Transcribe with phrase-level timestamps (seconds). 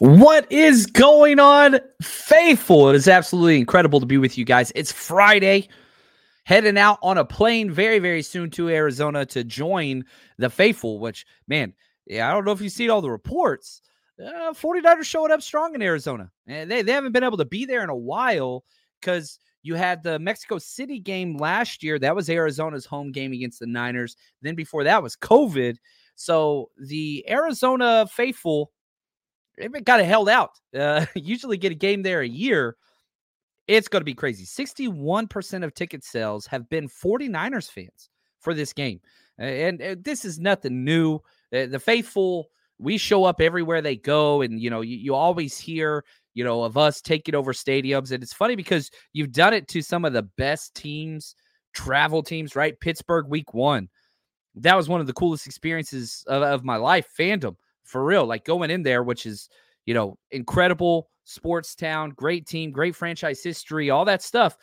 [0.00, 2.88] What is going on, faithful?
[2.88, 4.72] It is absolutely incredible to be with you guys.
[4.74, 5.68] It's Friday,
[6.42, 10.04] heading out on a plane very, very soon to Arizona to join
[10.36, 11.74] the faithful, which, man,
[12.06, 13.82] yeah, I don't know if you see all the reports.
[14.18, 16.28] Uh, 49ers showing up strong in Arizona.
[16.48, 18.64] And they, they haven't been able to be there in a while
[19.00, 22.00] because you had the Mexico City game last year.
[22.00, 24.16] That was Arizona's home game against the Niners.
[24.42, 25.76] Then before that was COVID.
[26.16, 28.72] So the Arizona faithful,
[29.58, 30.58] they've got it held out.
[30.76, 32.76] Uh, usually get a game there a year.
[33.66, 34.44] It's going to be crazy.
[34.44, 39.00] 61% of ticket sales have been 49ers fans for this game.
[39.38, 41.16] And, and this is nothing new.
[41.52, 44.42] Uh, the faithful, we show up everywhere they go.
[44.42, 48.12] And, you know, you, you always hear, you know, of us taking over stadiums.
[48.12, 51.34] And it's funny because you've done it to some of the best teams,
[51.72, 52.78] travel teams, right?
[52.78, 53.88] Pittsburgh week one.
[54.56, 58.26] That was one of the coolest experiences of, of my life, fandom, for real.
[58.26, 59.48] Like going in there, which is,
[59.86, 64.56] you know, incredible sports town, great team, great franchise history, all that stuff.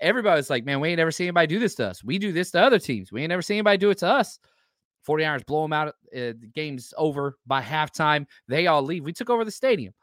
[0.00, 2.02] Everybody's like, man, we ain't never seen anybody do this to us.
[2.02, 3.12] We do this to other teams.
[3.12, 4.38] We ain't never seen anybody do it to us.
[5.06, 5.88] 49ers blow them out.
[5.88, 8.26] Uh, the game's over by halftime.
[8.48, 9.04] They all leave.
[9.04, 9.94] We took over the stadium.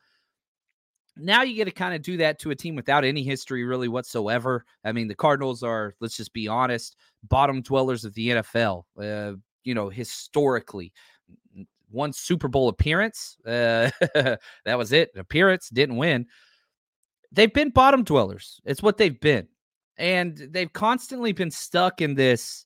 [1.17, 3.89] Now you get to kind of do that to a team without any history really
[3.89, 4.65] whatsoever.
[4.85, 8.83] I mean, the Cardinals are, let's just be honest, bottom dwellers of the NFL.
[8.97, 10.93] Uh, you know, historically,
[11.89, 13.37] one Super Bowl appearance.
[13.45, 13.89] Uh,
[14.65, 15.11] that was it.
[15.15, 16.25] Appearance didn't win.
[17.31, 18.59] They've been bottom dwellers.
[18.65, 19.47] It's what they've been,
[19.97, 22.65] and they've constantly been stuck in this.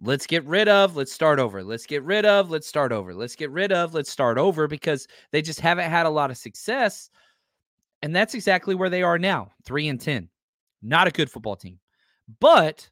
[0.00, 0.96] Let's get rid of.
[0.96, 1.62] Let's start over.
[1.62, 2.50] Let's get rid of.
[2.50, 3.14] Let's start over.
[3.14, 3.94] Let's get rid of.
[3.94, 7.10] Let's start over because they just haven't had a lot of success,
[8.02, 9.52] and that's exactly where they are now.
[9.64, 10.28] Three and ten.
[10.82, 11.78] Not a good football team,
[12.40, 12.88] but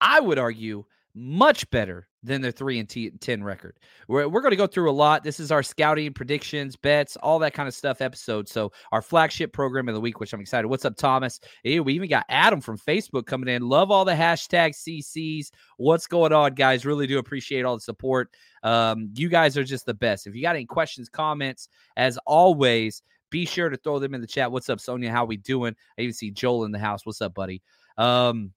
[0.00, 0.84] I would argue
[1.14, 3.78] much better than their 3 and t- 10 record.
[4.08, 5.22] We're, we're going to go through a lot.
[5.22, 8.48] This is our scouting, predictions, bets, all that kind of stuff episode.
[8.48, 10.66] So, our flagship program of the week, which I'm excited.
[10.66, 11.40] What's up, Thomas?
[11.62, 13.62] Hey, we even got Adam from Facebook coming in.
[13.62, 15.50] Love all the hashtag CCs.
[15.76, 16.84] What's going on, guys?
[16.84, 18.34] Really do appreciate all the support.
[18.62, 20.26] Um, you guys are just the best.
[20.26, 24.26] If you got any questions, comments, as always, be sure to throw them in the
[24.26, 24.50] chat.
[24.50, 25.12] What's up, Sonia?
[25.12, 25.74] How we doing?
[25.98, 27.06] I even see Joel in the house.
[27.06, 27.62] What's up, buddy?
[27.96, 28.52] Um,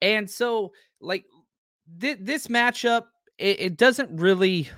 [0.00, 1.24] and so, like,
[2.00, 3.04] th- this matchup,
[3.38, 4.68] it, it doesn't really.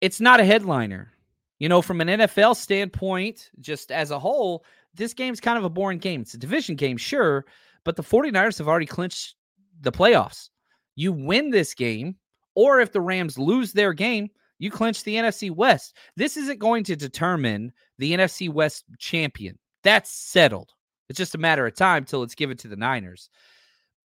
[0.00, 1.12] It's not a headliner.
[1.58, 4.64] You know, from an NFL standpoint, just as a whole,
[4.94, 6.20] this game's kind of a boring game.
[6.20, 7.46] It's a division game, sure,
[7.84, 9.36] but the 49ers have already clinched
[9.80, 10.50] the playoffs.
[10.96, 12.16] You win this game,
[12.54, 14.28] or if the Rams lose their game,
[14.58, 15.96] you clinch the NFC West.
[16.16, 19.58] This isn't going to determine the NFC West champion.
[19.82, 20.72] That's settled.
[21.08, 23.30] It's just a matter of time till it's given to the Niners.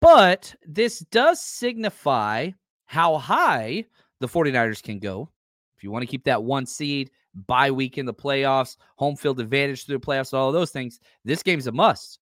[0.05, 2.51] But this does signify
[2.85, 3.87] how high
[4.21, 5.31] the 49ers can go.
[5.79, 7.11] If you want to keep that one seed,
[7.47, 11.01] bye week in the playoffs, home field advantage through the playoffs, all of those things,
[11.25, 12.19] this game's a must.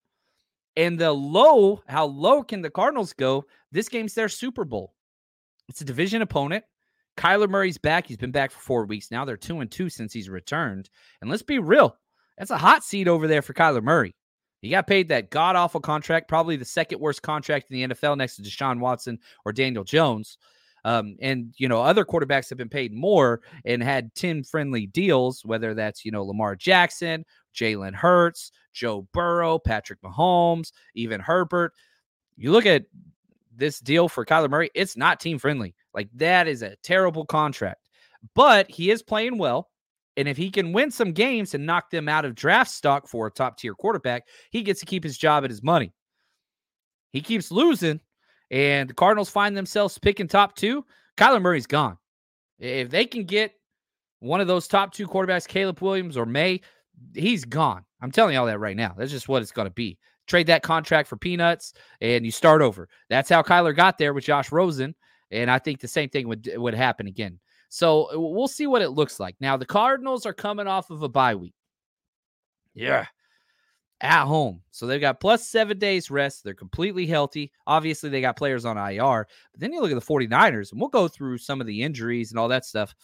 [0.77, 3.47] And the low, how low can the Cardinals go?
[3.73, 4.95] This game's their Super Bowl.
[5.69, 6.65] It's a division opponent.
[7.17, 8.07] Kyler Murray's back.
[8.07, 9.25] He's been back for four weeks now.
[9.25, 10.89] They're two and two since he's returned.
[11.21, 11.97] And let's be real,
[12.39, 14.15] that's a hot seat over there for Kyler Murray.
[14.63, 18.17] He got paid that god awful contract, probably the second worst contract in the NFL
[18.17, 20.39] next to Deshaun Watson or Daniel Jones.
[20.85, 25.45] Um, and you know, other quarterbacks have been paid more and had 10 friendly deals,
[25.45, 27.25] whether that's you know Lamar Jackson,
[27.55, 31.73] Jalen Hurts, Joe Burrow, Patrick Mahomes, even Herbert.
[32.37, 32.85] You look at
[33.55, 35.75] this deal for Kyler Murray, it's not team friendly.
[35.93, 37.89] Like that is a terrible contract.
[38.35, 39.71] But he is playing well.
[40.17, 43.27] And if he can win some games and knock them out of draft stock for
[43.27, 45.93] a top tier quarterback, he gets to keep his job and his money.
[47.13, 48.01] He keeps losing,
[48.51, 50.85] and the Cardinals find themselves picking top two.
[51.17, 51.99] Kyler Murray's gone.
[52.59, 53.53] If they can get
[54.21, 56.61] one of those top two quarterbacks, Caleb Williams or Maye,
[57.15, 57.85] he's gone.
[58.01, 58.95] I'm telling you all that right now.
[58.97, 59.99] That's just what it's going to be.
[60.27, 62.89] Trade that contract for peanuts and you start over.
[63.11, 64.95] That's how Kyler got there with Josh Rosen.
[65.31, 67.41] And I think the same thing would would happen again.
[67.73, 69.35] So uh, we'll see what it looks like.
[69.41, 71.55] Now the Cardinals are coming off of a bye week.
[72.75, 73.07] Yeah.
[74.03, 74.61] At home.
[74.73, 76.45] So they've got plus seven days rest.
[76.45, 77.51] They're completely healthy.
[77.67, 79.27] Obviously, they got players on IR.
[79.53, 82.31] But then you look at the 49ers, and we'll go through some of the injuries
[82.31, 82.95] and all that stuff.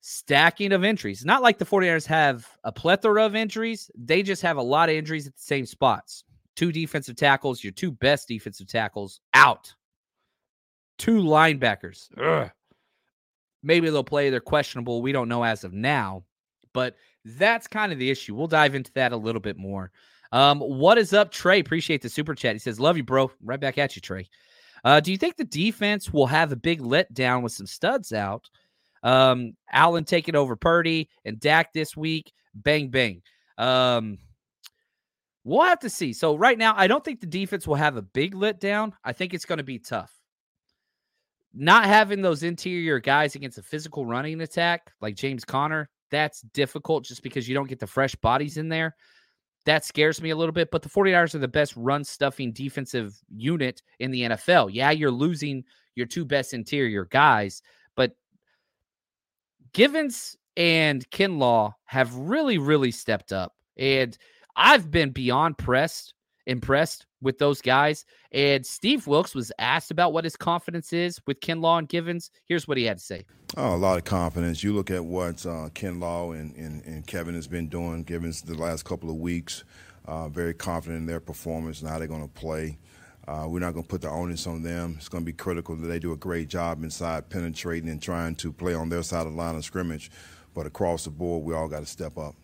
[0.00, 1.22] Stacking of injuries.
[1.22, 3.90] Not like the 49ers have a plethora of injuries.
[3.98, 6.24] They just have a lot of injuries at the same spots.
[6.56, 9.74] Two defensive tackles, your two best defensive tackles out.
[10.96, 12.08] Two linebackers.
[12.16, 12.50] Ugh.
[13.62, 14.30] Maybe they'll play.
[14.30, 15.02] They're questionable.
[15.02, 16.24] We don't know as of now.
[16.72, 18.34] But that's kind of the issue.
[18.34, 19.90] We'll dive into that a little bit more.
[20.32, 21.58] Um, what is up, Trey?
[21.58, 22.54] Appreciate the super chat.
[22.54, 23.30] He says, Love you, bro.
[23.42, 24.28] Right back at you, Trey.
[24.84, 28.48] Uh, do you think the defense will have a big letdown with some studs out?
[29.02, 32.32] Um, Allen taking over Purdy and Dak this week.
[32.54, 33.22] Bang, bang.
[33.58, 34.18] Um,
[35.44, 36.12] we'll have to see.
[36.12, 38.92] So, right now, I don't think the defense will have a big letdown.
[39.04, 40.12] I think it's going to be tough.
[41.52, 47.04] Not having those interior guys against a physical running attack like James Conner, that's difficult
[47.04, 48.94] just because you don't get the fresh bodies in there.
[49.66, 53.14] That scares me a little bit, but the 49ers are the best run stuffing defensive
[53.28, 54.70] unit in the NFL.
[54.72, 55.64] Yeah, you're losing
[55.94, 57.62] your two best interior guys,
[57.94, 58.16] but
[59.72, 63.54] Givens and Kinlaw have really, really stepped up.
[63.76, 64.16] And
[64.56, 66.14] I've been beyond pressed,
[66.46, 68.04] impressed with those guys.
[68.32, 72.30] And Steve Wilks was asked about what his confidence is with Kinlaw and Givens.
[72.46, 73.24] Here's what he had to say.
[73.56, 74.62] Oh, a lot of confidence.
[74.62, 78.54] You look at what uh, Kinlaw and, and, and, Kevin has been doing, Givens, the
[78.54, 79.64] last couple of weeks.
[80.06, 82.78] Uh, very confident in their performance and how they're going to play.
[83.28, 84.94] Uh, we're not going to put the onus on them.
[84.98, 88.34] It's going to be critical that they do a great job inside penetrating and trying
[88.36, 90.10] to play on their side of the line of scrimmage.
[90.54, 92.34] But across the board, we all got to step up.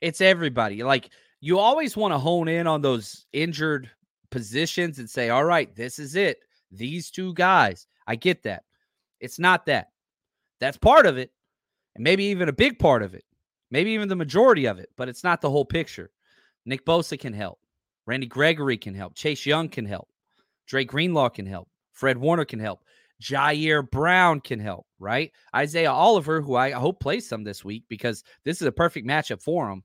[0.00, 0.82] It's everybody.
[0.82, 1.10] Like
[1.42, 3.90] you always want to hone in on those injured
[4.30, 6.38] positions and say, all right, this is it.
[6.70, 7.88] These two guys.
[8.06, 8.62] I get that.
[9.20, 9.88] It's not that.
[10.60, 11.32] That's part of it.
[11.96, 13.24] And maybe even a big part of it.
[13.72, 16.10] Maybe even the majority of it, but it's not the whole picture.
[16.64, 17.58] Nick Bosa can help.
[18.06, 19.16] Randy Gregory can help.
[19.16, 20.08] Chase Young can help.
[20.68, 21.68] Drake Greenlaw can help.
[21.92, 22.84] Fred Warner can help.
[23.20, 25.32] Ji'Ayir Brown can help, right?
[25.54, 29.42] Isaiah Oliver, who I hope plays some this week because this is a perfect matchup
[29.42, 29.82] for him.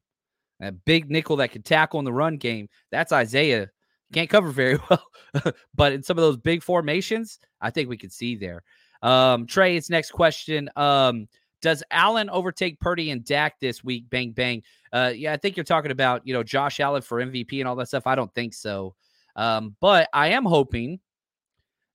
[0.61, 2.67] A big nickel that can tackle in the run game.
[2.91, 3.69] That's Isaiah.
[4.13, 8.13] Can't cover very well, but in some of those big formations, I think we could
[8.13, 8.63] see there.
[9.01, 10.69] Um, Trey, it's next question.
[10.75, 11.27] Um,
[11.61, 14.09] does Allen overtake Purdy and Dak this week?
[14.09, 14.63] Bang bang.
[14.93, 17.75] Uh, yeah, I think you're talking about you know Josh Allen for MVP and all
[17.75, 18.07] that stuff.
[18.07, 18.95] I don't think so,
[19.35, 20.99] um, but I am hoping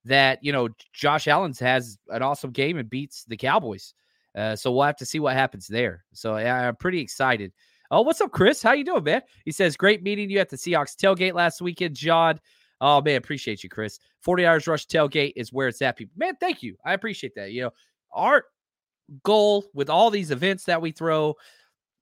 [0.04, 3.94] that you know Josh Allen has an awesome game and beats the Cowboys.
[4.34, 6.04] Uh, so we'll have to see what happens there.
[6.12, 7.52] So I'm pretty excited.
[7.92, 8.62] Oh, what's up, Chris?
[8.62, 9.20] How you doing, man?
[9.44, 12.40] He says, great meeting you at the Seahawks tailgate last weekend, John.
[12.80, 13.98] Oh man, appreciate you, Chris.
[14.26, 16.14] 49ers Rush tailgate is where it's at, people.
[16.16, 16.74] Man, thank you.
[16.86, 17.52] I appreciate that.
[17.52, 17.70] You know,
[18.10, 18.46] our
[19.24, 21.34] goal with all these events that we throw,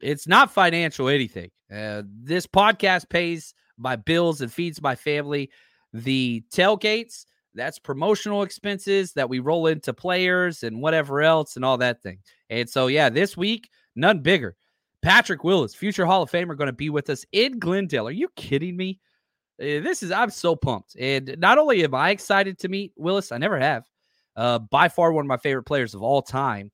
[0.01, 1.51] it's not financial anything.
[1.75, 5.51] Uh, this podcast pays my bills and feeds my family.
[5.93, 11.79] The tailgates, that's promotional expenses that we roll into players and whatever else and all
[11.79, 12.21] that thing.
[12.49, 14.55] And so, yeah, this week, none bigger.
[15.03, 18.09] Patrick Willis, future Hall of Famer, going to be with us in Glendale.
[18.09, 18.99] Are you kidding me?
[19.61, 20.97] Uh, this is, I'm so pumped.
[20.99, 23.87] And not only am I excited to meet Willis, I never have.
[24.37, 26.71] Uh, by far one of my favorite players of all time.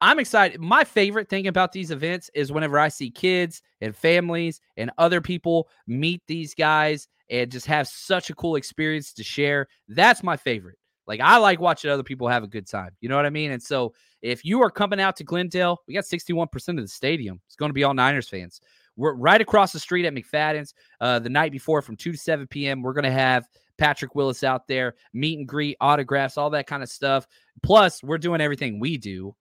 [0.00, 0.60] I'm excited.
[0.60, 5.20] My favorite thing about these events is whenever I see kids and families and other
[5.20, 9.66] people meet these guys and just have such a cool experience to share.
[9.88, 10.78] That's my favorite.
[11.08, 12.90] Like I like watching other people have a good time.
[13.00, 13.50] You know what I mean?
[13.50, 17.40] And so if you are coming out to Glendale, we got 61% of the stadium.
[17.46, 18.60] It's going to be all Niners fans.
[18.96, 20.74] We're right across the street at McFadden's.
[21.00, 23.48] Uh, the night before from 2 to 7 p.m., we're going to have
[23.78, 27.26] Patrick Willis out there, meet and greet, autographs, all that kind of stuff.
[27.62, 29.34] Plus, we're doing everything we do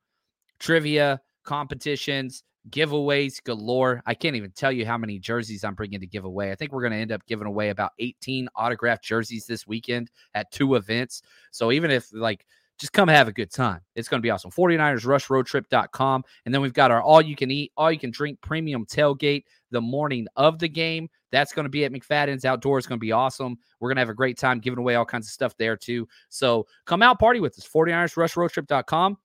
[0.60, 4.02] trivia, competitions, giveaways galore.
[4.06, 6.52] I can't even tell you how many jerseys I'm bringing to give away.
[6.52, 10.12] I think we're going to end up giving away about 18 autographed jerseys this weekend
[10.34, 11.22] at two events.
[11.52, 12.46] So even if like
[12.78, 13.82] just come have a good time.
[13.96, 14.52] It's going to be awesome.
[14.52, 16.24] 49ersrushroadtrip.com.
[16.46, 19.46] And then we've got our all you can eat, all you can drink premium tailgate
[19.72, 21.10] the morning of the game.
[21.32, 22.82] That's going to be at McFadden's Outdoors.
[22.82, 23.58] It's going to be awesome.
[23.80, 26.08] We're going to have a great time giving away all kinds of stuff there too.
[26.30, 27.68] So come out, party with us.
[27.68, 29.18] 49ersrushroadtrip.com.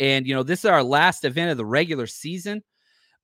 [0.00, 2.62] And, you know, this is our last event of the regular season.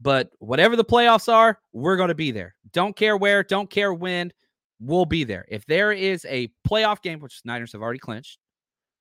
[0.00, 2.54] But whatever the playoffs are, we're going to be there.
[2.72, 4.32] Don't care where, don't care when,
[4.80, 5.44] we'll be there.
[5.48, 8.38] If there is a playoff game, which Niners have already clinched,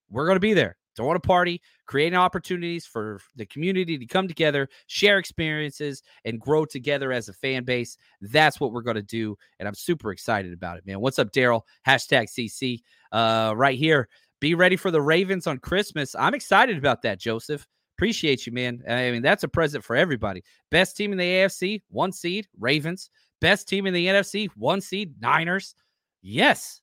[0.09, 0.77] we're going to be there.
[0.95, 6.65] Throwing a party, creating opportunities for the community to come together, share experiences, and grow
[6.65, 7.97] together as a fan base.
[8.21, 9.35] That's what we're going to do.
[9.57, 10.99] And I'm super excited about it, man.
[10.99, 11.61] What's up, Daryl?
[11.87, 14.07] Hashtag CC uh, right here.
[14.43, 16.17] Be ready for the Ravens on Christmas.
[16.19, 17.65] I'm excited about that, Joseph.
[17.97, 18.83] Appreciate you, man.
[18.89, 20.43] I mean, that's a present for everybody.
[20.69, 23.09] Best team in the AFC, one seed, Ravens.
[23.39, 25.75] Best team in the NFC, one seed, Niners.
[26.21, 26.81] Yes,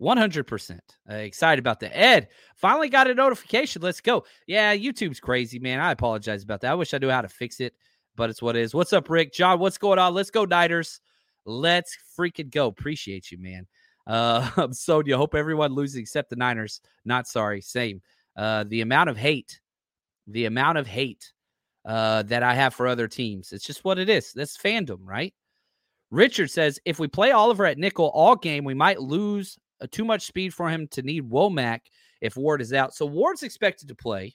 [0.00, 0.78] 100%
[1.10, 1.98] uh, excited about that.
[1.98, 3.82] Ed finally got a notification.
[3.82, 4.24] Let's go.
[4.46, 5.80] Yeah, YouTube's crazy, man.
[5.80, 6.70] I apologize about that.
[6.70, 7.74] I wish I knew how to fix it,
[8.14, 8.74] but it's what it is.
[8.74, 9.32] What's up, Rick?
[9.32, 10.14] John, what's going on?
[10.14, 11.00] Let's go, Niners.
[11.46, 12.68] Let's freaking go.
[12.68, 13.66] Appreciate you, man.
[14.06, 16.80] Uh, so you hope everyone loses except the Niners.
[17.04, 17.60] Not sorry.
[17.60, 18.00] Same.
[18.36, 19.60] Uh, the amount of hate,
[20.26, 21.32] the amount of hate
[21.84, 23.52] uh, that I have for other teams.
[23.52, 24.32] It's just what it is.
[24.32, 25.34] That's fandom, right?
[26.10, 30.04] Richard says if we play Oliver at nickel all game, we might lose uh, too
[30.04, 31.80] much speed for him to need Womack
[32.20, 32.94] if Ward is out.
[32.94, 34.34] So Ward's expected to play.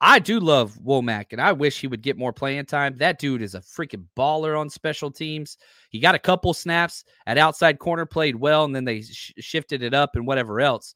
[0.00, 2.96] I do love Womack, and I wish he would get more playing time.
[2.96, 5.58] That dude is a freaking baller on special teams.
[5.90, 9.82] He got a couple snaps at outside corner, played well, and then they sh- shifted
[9.82, 10.94] it up and whatever else.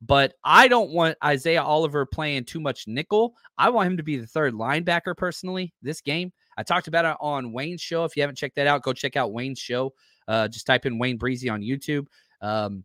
[0.00, 3.34] But I don't want Isaiah Oliver playing too much nickel.
[3.58, 6.32] I want him to be the third linebacker personally this game.
[6.56, 8.04] I talked about it on Wayne's show.
[8.04, 9.94] If you haven't checked that out, go check out Wayne's show.
[10.28, 12.06] Uh, just type in Wayne Breezy on YouTube.
[12.40, 12.84] Um,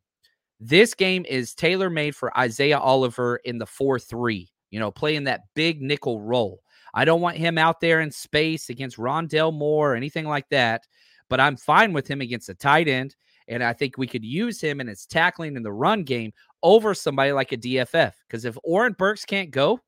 [0.59, 5.25] this game is tailor made for Isaiah Oliver in the 4 3, you know, playing
[5.25, 6.61] that big nickel role.
[6.93, 10.83] I don't want him out there in space against Rondale Moore or anything like that,
[11.29, 13.15] but I'm fine with him against a tight end.
[13.47, 16.93] And I think we could use him in his tackling in the run game over
[16.93, 18.13] somebody like a DFF.
[18.27, 19.79] Because if Oren Burks can't go,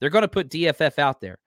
[0.00, 1.38] they're going to put DFF out there.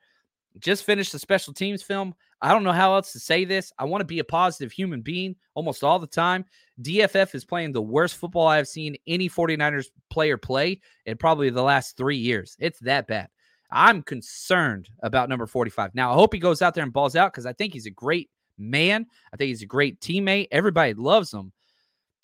[0.60, 2.14] Just finished the special teams film.
[2.42, 3.72] I don't know how else to say this.
[3.80, 6.46] I want to be a positive human being almost all the time.
[6.82, 11.64] DFF is playing the worst football I've seen any 49ers player play in probably the
[11.64, 12.56] last three years.
[12.60, 13.30] It's that bad.
[13.72, 15.96] I'm concerned about number 45.
[15.96, 17.92] Now, I hope he goes out there and balls out because I think he's a
[17.92, 19.06] great man.
[19.34, 20.48] I think he's a great teammate.
[20.52, 21.52] Everybody loves him.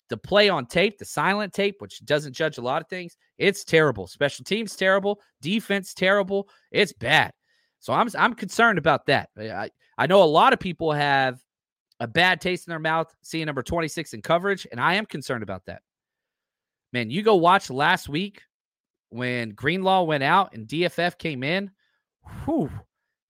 [0.08, 3.64] The play on tape, the silent tape, which doesn't judge a lot of things, it's
[3.64, 4.06] terrible.
[4.06, 6.48] Special teams terrible, defense terrible.
[6.70, 7.32] It's bad.
[7.80, 9.30] So I'm I'm concerned about that.
[9.38, 9.70] I,
[10.02, 11.40] I know a lot of people have
[12.00, 15.44] a bad taste in their mouth seeing number 26 in coverage, and I am concerned
[15.44, 15.82] about that.
[16.92, 18.42] Man, you go watch last week
[19.10, 21.70] when Greenlaw went out and DFF came in.
[22.44, 22.68] Whew,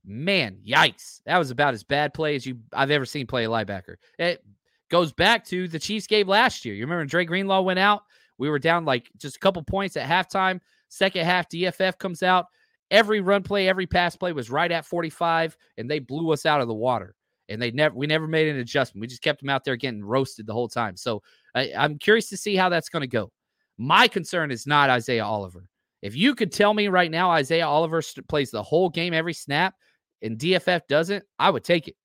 [0.03, 1.21] man, yikes.
[1.27, 3.97] That was about as bad play as you I've ever seen play a linebacker.
[4.19, 4.43] It
[4.91, 6.75] goes back to the Chiefs game last year.
[6.75, 8.05] You remember Dre Greenlaw went out?
[8.39, 10.59] We were down like just a couple points at halftime.
[10.89, 12.47] Second half, DFF comes out.
[12.93, 16.61] Every run play, every pass play was right at 45, and they blew us out
[16.61, 17.17] of the water
[17.49, 19.01] and they never we never made an adjustment.
[19.01, 20.97] We just kept them out there getting roasted the whole time.
[20.97, 21.23] So
[21.55, 23.31] I, I'm curious to see how that's going to go.
[23.79, 25.69] My concern is not Isaiah Oliver.
[26.01, 29.35] If you could tell me right now Isaiah Oliver st- plays the whole game every
[29.35, 29.75] snap
[30.23, 31.97] and DFF doesn't, I would take it.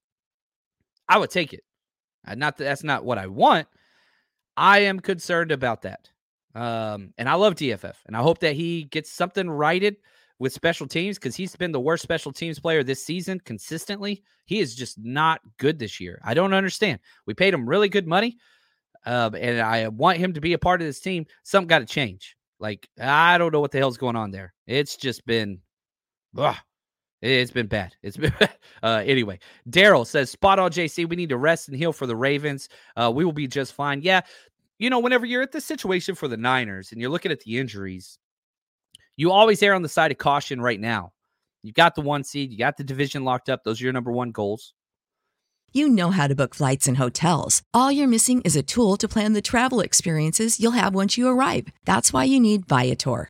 [1.09, 1.63] I would take it.
[2.35, 3.67] Not that that's not what I want.
[4.57, 6.09] I am concerned about that.
[6.55, 9.97] Um, and I love DFF, and I hope that he gets something righted
[10.39, 14.23] with special teams because he's been the worst special teams player this season consistently.
[14.45, 16.19] He is just not good this year.
[16.23, 16.99] I don't understand.
[17.25, 18.37] We paid him really good money,
[19.05, 21.25] uh, and I want him to be a part of this team.
[21.43, 22.35] Something got to change.
[22.59, 24.53] Like I don't know what the hell's going on there.
[24.65, 25.59] It's just been,
[26.37, 26.55] ugh,
[27.21, 27.95] it's been bad.
[28.01, 28.33] It's been
[28.83, 29.39] uh, anyway.
[29.69, 31.07] Daryl says, "Spot on, JC.
[31.07, 32.69] We need to rest and heal for the Ravens.
[32.95, 34.21] Uh, we will be just fine." Yeah,
[34.79, 37.57] you know, whenever you're at the situation for the Niners and you're looking at the
[37.57, 38.19] injuries,
[39.17, 41.11] you always err on the side of caution right now.
[41.63, 43.63] You got the one seed, you got the division locked up.
[43.63, 44.73] Those are your number one goals.
[45.73, 47.61] You know how to book flights and hotels.
[47.73, 51.27] All you're missing is a tool to plan the travel experiences you'll have once you
[51.27, 51.67] arrive.
[51.83, 53.29] That's why you need Viator.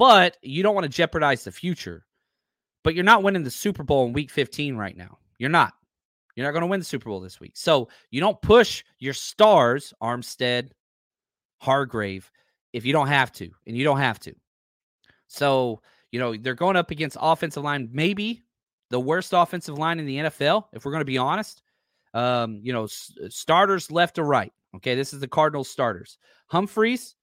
[0.00, 2.06] But you don't want to jeopardize the future.
[2.84, 5.18] But you're not winning the Super Bowl in week 15 right now.
[5.36, 5.74] You're not.
[6.34, 7.52] You're not going to win the Super Bowl this week.
[7.54, 10.70] So you don't push your stars, Armstead,
[11.58, 12.32] Hargrave,
[12.72, 14.34] if you don't have to, and you don't have to.
[15.28, 18.42] So, you know, they're going up against offensive line, maybe
[18.88, 21.60] the worst offensive line in the NFL, if we're going to be honest.
[22.14, 24.52] Um, you know, s- starters left to right.
[24.76, 26.16] Okay, this is the Cardinals starters.
[26.46, 27.16] Humphries,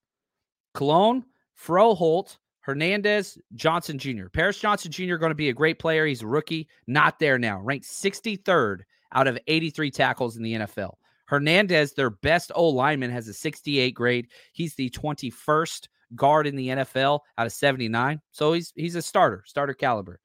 [0.75, 1.25] Colon,
[1.59, 4.27] Froholdt, Hernandez, Johnson Jr.
[4.27, 5.15] Paris Johnson Jr.
[5.15, 6.05] going to be a great player.
[6.05, 7.61] He's a rookie, not there now.
[7.61, 8.81] Ranked 63rd
[9.13, 10.95] out of 83 tackles in the NFL.
[11.27, 14.27] Hernandez, their best O lineman, has a 68 grade.
[14.51, 18.19] He's the 21st guard in the NFL out of 79.
[18.31, 20.19] So he's he's a starter, starter caliber.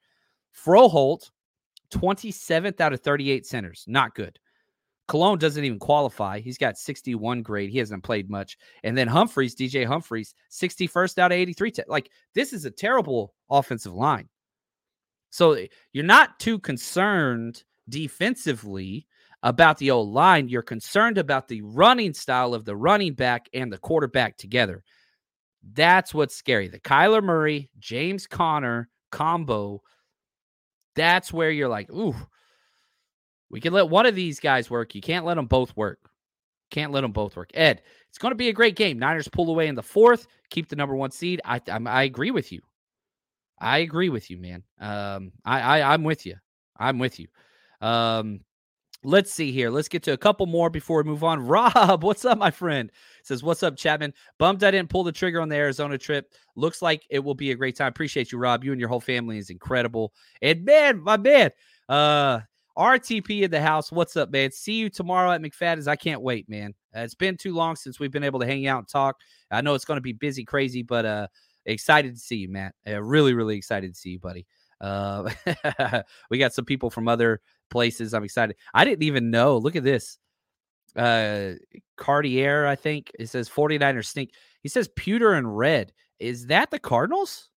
[0.52, 1.30] Froholdt,
[1.92, 3.84] 27th out of 38 centers.
[3.86, 4.36] Not good.
[5.12, 6.40] Colon doesn't even qualify.
[6.40, 7.68] He's got 61 grade.
[7.68, 8.56] He hasn't played much.
[8.82, 11.74] And then Humphries, DJ Humphries, 61st out of 83.
[11.86, 14.30] Like this is a terrible offensive line.
[15.28, 19.06] So eh, you're not too concerned defensively
[19.42, 20.48] about the old line.
[20.48, 24.82] You're concerned about the running style of the running back and the quarterback together.
[25.74, 26.68] That's what's scary.
[26.68, 29.82] The Kyler Murray, James Conner combo.
[30.96, 32.16] That's where you're like, ooh,
[33.52, 34.94] we can let one of these guys work.
[34.94, 36.00] You can't let them both work.
[36.70, 37.50] Can't let them both work.
[37.52, 38.98] Ed, it's going to be a great game.
[38.98, 41.40] Niners pull away in the fourth, keep the number one seed.
[41.44, 42.62] I I'm, I agree with you.
[43.60, 44.64] I agree with you, man.
[44.80, 46.36] Um, I, I I'm with you.
[46.78, 47.28] I'm with you.
[47.82, 48.40] Um,
[49.04, 49.68] let's see here.
[49.68, 51.40] Let's get to a couple more before we move on.
[51.46, 52.90] Rob, what's up, my friend?
[53.22, 54.14] Says, what's up, Chapman?
[54.38, 56.32] Bummed I didn't pull the trigger on the Arizona trip.
[56.56, 57.88] Looks like it will be a great time.
[57.88, 58.64] Appreciate you, Rob.
[58.64, 60.12] You and your whole family is incredible.
[60.40, 61.50] And man, my man,
[61.88, 62.40] uh,
[62.76, 63.92] RTP in the house.
[63.92, 64.50] What's up, man?
[64.50, 65.88] See you tomorrow at McFadden's.
[65.88, 66.74] I can't wait, man.
[66.96, 69.16] Uh, it's been too long since we've been able to hang out and talk.
[69.50, 71.26] I know it's going to be busy, crazy, but uh,
[71.66, 72.74] excited to see you, Matt.
[72.86, 74.46] Uh, really, really excited to see you, buddy.
[74.80, 75.30] Uh,
[76.30, 78.14] we got some people from other places.
[78.14, 78.56] I'm excited.
[78.74, 79.58] I didn't even know.
[79.58, 80.18] Look at this.
[80.96, 81.52] Uh,
[81.96, 84.30] Cartier, I think it says 49ers stink.
[84.62, 85.92] He says pewter and red.
[86.18, 87.48] Is that the Cardinals?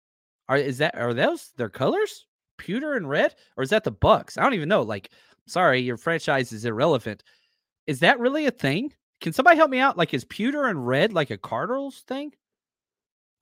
[0.48, 2.28] Are is that are those their colors?
[2.58, 4.38] Pewter and red, or is that the Bucks?
[4.38, 4.82] I don't even know.
[4.82, 5.12] Like,
[5.48, 7.24] sorry, your franchise is irrelevant.
[7.88, 8.94] Is that really a thing?
[9.22, 9.98] Can somebody help me out?
[9.98, 12.34] Like, is pewter and red like a Cardinals thing?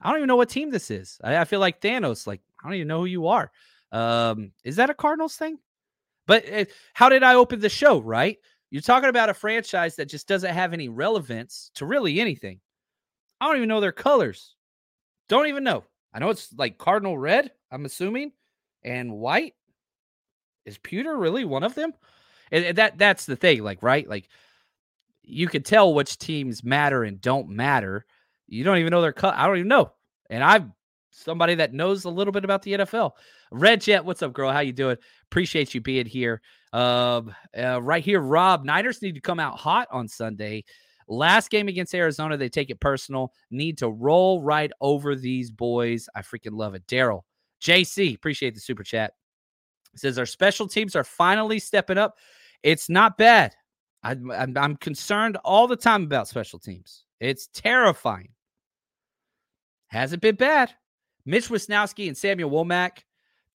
[0.02, 1.20] I don't even know what team this is.
[1.24, 2.28] I, I feel like Thanos.
[2.28, 3.52] Like, I don't even know who you are.
[3.92, 5.58] Um, is that a Cardinals thing?
[6.28, 8.00] But uh, how did I open the show?
[8.00, 8.38] Right?
[8.70, 12.60] You're talking about a franchise that just doesn't have any relevance to really anything.
[13.40, 14.56] I don't even know their colors.
[15.30, 15.84] Don't even know.
[16.14, 17.52] I know it's like cardinal red.
[17.72, 18.32] I'm assuming
[18.84, 19.54] and white.
[20.66, 21.94] Is pewter really one of them?
[22.52, 24.30] And, that that's the thing, like right, like
[25.24, 28.06] you can tell which teams matter and don't matter.
[28.48, 29.36] You don't even know their cut.
[29.36, 29.92] I don't even know.
[30.30, 30.74] And I'm
[31.12, 33.12] somebody that knows a little bit about the NFL.
[33.52, 34.52] Red Jet, what's up, girl?
[34.52, 34.98] How you doing?
[35.26, 36.42] Appreciate you being here.
[36.74, 38.66] Um, uh, right here, Rob.
[38.66, 40.66] Niners need to come out hot on Sunday.
[41.08, 43.32] Last game against Arizona, they take it personal.
[43.52, 46.10] Need to roll right over these boys.
[46.16, 46.88] I freaking love it.
[46.88, 47.22] Daryl,
[47.64, 49.14] JC, appreciate the super chat.
[49.96, 52.18] Says our special teams are finally stepping up.
[52.62, 53.56] It's not bad.
[54.04, 57.06] I, I'm, I'm concerned all the time about special teams.
[57.20, 58.30] It's terrifying.
[59.88, 60.74] Hasn't been bad.
[61.26, 63.04] Mitch Wishnowsky and Samuel Womack,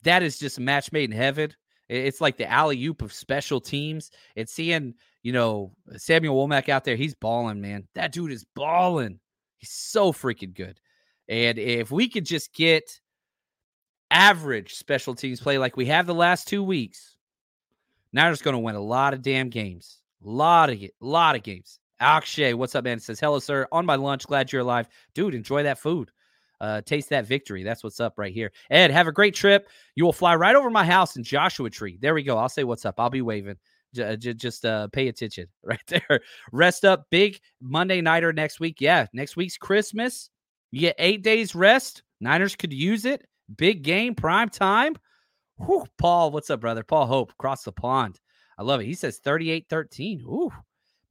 [0.03, 1.53] that is just a match made in heaven.
[1.89, 4.11] It's like the alley oop of special teams.
[4.37, 6.97] It's seeing, you know, Samuel Womack out there.
[6.97, 7.89] He's balling, man.
[7.95, 9.21] That dude is balling.
[9.57, 10.81] He's so freaking good.
[11.29, 13.01] And if we could just get
[14.11, 17.17] average special teams play like we have the last two weeks,
[18.13, 19.99] Niners going to win a lot of damn games.
[20.25, 21.79] A lot of lot of games.
[22.01, 22.99] Akshay, what's up, man?
[22.99, 23.67] It says, hello, sir.
[23.73, 24.27] On my lunch.
[24.27, 24.89] Glad you're alive.
[25.15, 26.11] Dude, enjoy that food.
[26.61, 27.63] Uh, taste that victory.
[27.63, 28.51] That's what's up right here.
[28.71, 29.69] Ed, have a great trip.
[29.95, 31.99] You will fly right over my house in Joshua Tree.
[32.01, 32.37] There we go.
[32.37, 32.99] I'll say what's up.
[32.99, 33.57] I'll be waving.
[33.95, 36.21] J- j- just uh, pay attention right there.
[36.53, 37.07] Rest up.
[37.11, 38.81] Big Monday nighter next week.
[38.81, 40.31] Yeah, next week's Christmas.
[40.73, 42.03] You get eight days rest.
[42.21, 43.25] Niners could use it.
[43.57, 44.97] Big game, prime time.
[45.65, 46.83] Whew, Paul, what's up, brother?
[46.83, 48.21] Paul Hope, across the pond.
[48.59, 48.87] I love it.
[48.87, 50.21] He says 38 13.
[50.23, 50.51] Ooh,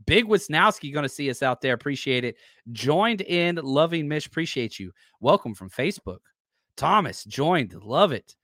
[0.05, 1.73] Big Wishnowsky going to see us out there.
[1.73, 2.37] Appreciate it.
[2.71, 4.25] Joined in, loving Mish.
[4.25, 4.91] Appreciate you.
[5.19, 6.19] Welcome from Facebook.
[6.77, 7.73] Thomas joined.
[7.73, 8.35] Love it.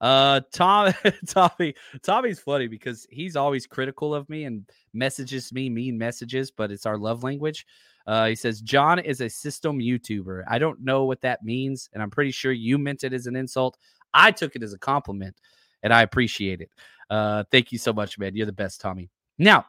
[0.00, 0.92] Uh, Tom,
[1.26, 6.70] Tommy, Tommy's funny because he's always critical of me and messages me mean messages, but
[6.70, 7.66] it's our love language.
[8.06, 10.44] Uh, he says John is a system YouTuber.
[10.48, 13.36] I don't know what that means, and I'm pretty sure you meant it as an
[13.36, 13.78] insult.
[14.12, 15.36] I took it as a compliment,
[15.82, 16.70] and I appreciate it.
[17.10, 18.36] Uh, thank you so much, man.
[18.36, 19.10] You're the best, Tommy.
[19.38, 19.66] Now,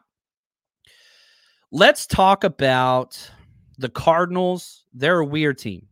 [1.71, 3.19] let's talk about
[3.77, 4.83] the Cardinals.
[4.93, 5.87] They're a weird team.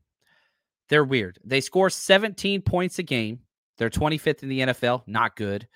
[0.90, 1.40] They're weird.
[1.44, 3.40] They score 17 points a game.
[3.78, 5.04] They're 25th in the NFL.
[5.08, 5.68] Not good.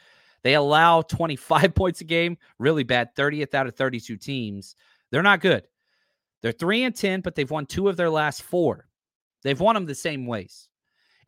[0.43, 2.38] They allow 25 points a game.
[2.60, 3.15] Really bad.
[3.15, 4.75] 30th out of 32 teams.
[5.12, 5.67] They're not good.
[6.41, 8.88] They're 3 and 10, but they've won two of their last four.
[9.43, 10.69] They've won them the same ways.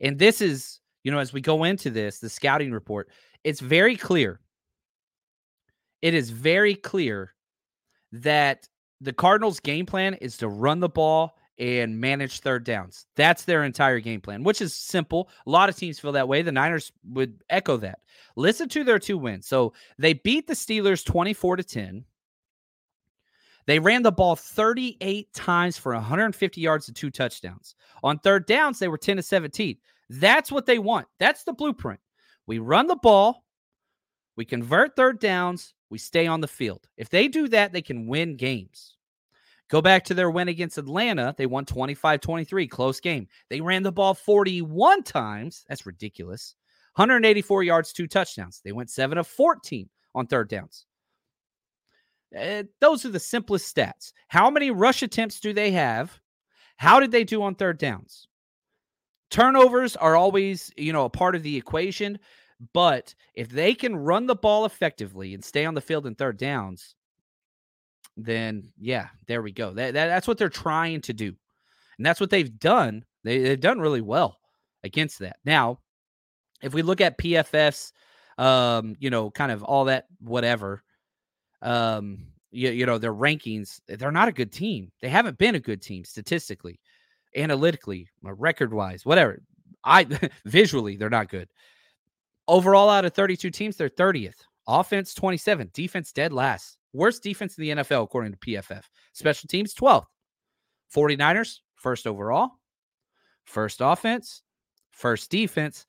[0.00, 3.08] And this is, you know, as we go into this, the scouting report,
[3.44, 4.40] it's very clear.
[6.02, 7.34] It is very clear
[8.12, 8.68] that
[9.00, 13.06] the Cardinals' game plan is to run the ball and manage third downs.
[13.16, 15.28] That's their entire game plan, which is simple.
[15.46, 16.40] A lot of teams feel that way.
[16.40, 17.98] The Niners would echo that.
[18.34, 19.46] Listen to their two wins.
[19.46, 22.04] So they beat the Steelers 24 to 10.
[23.70, 27.76] They ran the ball 38 times for 150 yards and two touchdowns.
[28.02, 29.76] On third downs, they were 10 to 17.
[30.08, 31.06] That's what they want.
[31.20, 32.00] That's the blueprint.
[32.48, 33.44] We run the ball,
[34.34, 36.88] we convert third downs, we stay on the field.
[36.96, 38.96] If they do that, they can win games.
[39.68, 41.32] Go back to their win against Atlanta.
[41.38, 43.28] They won 25 23, close game.
[43.50, 45.64] They ran the ball 41 times.
[45.68, 46.56] That's ridiculous.
[46.96, 48.62] 184 yards, two touchdowns.
[48.64, 50.86] They went 7 of 14 on third downs.
[52.38, 54.12] Uh, those are the simplest stats.
[54.28, 56.18] How many rush attempts do they have?
[56.76, 58.28] How did they do on third downs?
[59.30, 62.18] Turnovers are always, you know, a part of the equation,
[62.72, 66.36] but if they can run the ball effectively and stay on the field in third
[66.36, 66.94] downs,
[68.16, 69.72] then yeah, there we go.
[69.72, 71.34] That, that, that's what they're trying to do.
[71.96, 73.04] And that's what they've done.
[73.24, 74.38] They, they've done really well
[74.82, 75.36] against that.
[75.44, 75.80] Now,
[76.62, 77.92] if we look at PFF's,
[78.38, 80.82] um, you know, kind of all that, whatever,
[81.62, 84.90] um, you, you know, their rankings, they're not a good team.
[85.00, 86.80] They haven't been a good team statistically,
[87.36, 89.42] analytically, record wise, whatever.
[89.84, 90.04] I
[90.44, 91.48] visually, they're not good.
[92.48, 94.34] Overall, out of 32 teams, they're 30th.
[94.66, 96.76] Offense 27, defense dead last.
[96.92, 98.82] Worst defense in the NFL, according to PFF.
[99.12, 100.06] Special teams 12th.
[100.94, 102.50] 49ers, first overall.
[103.44, 104.42] First offense,
[104.90, 105.86] first defense,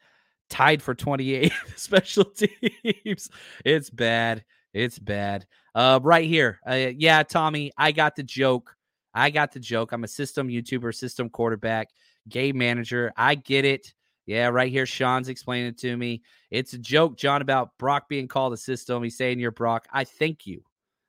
[0.49, 3.29] tied for 28 special teams.
[3.65, 4.43] It's bad.
[4.73, 5.45] It's bad.
[5.75, 6.59] Uh, right here.
[6.67, 8.75] Uh, yeah, Tommy, I got the joke.
[9.13, 9.91] I got the joke.
[9.91, 11.89] I'm a system YouTuber, system quarterback,
[12.29, 13.11] game manager.
[13.17, 13.93] I get it.
[14.25, 14.85] Yeah, right here.
[14.85, 16.21] Sean's explaining it to me.
[16.51, 19.03] It's a joke, John, about Brock being called a system.
[19.03, 19.87] He's saying you're Brock.
[19.91, 20.63] I thank you.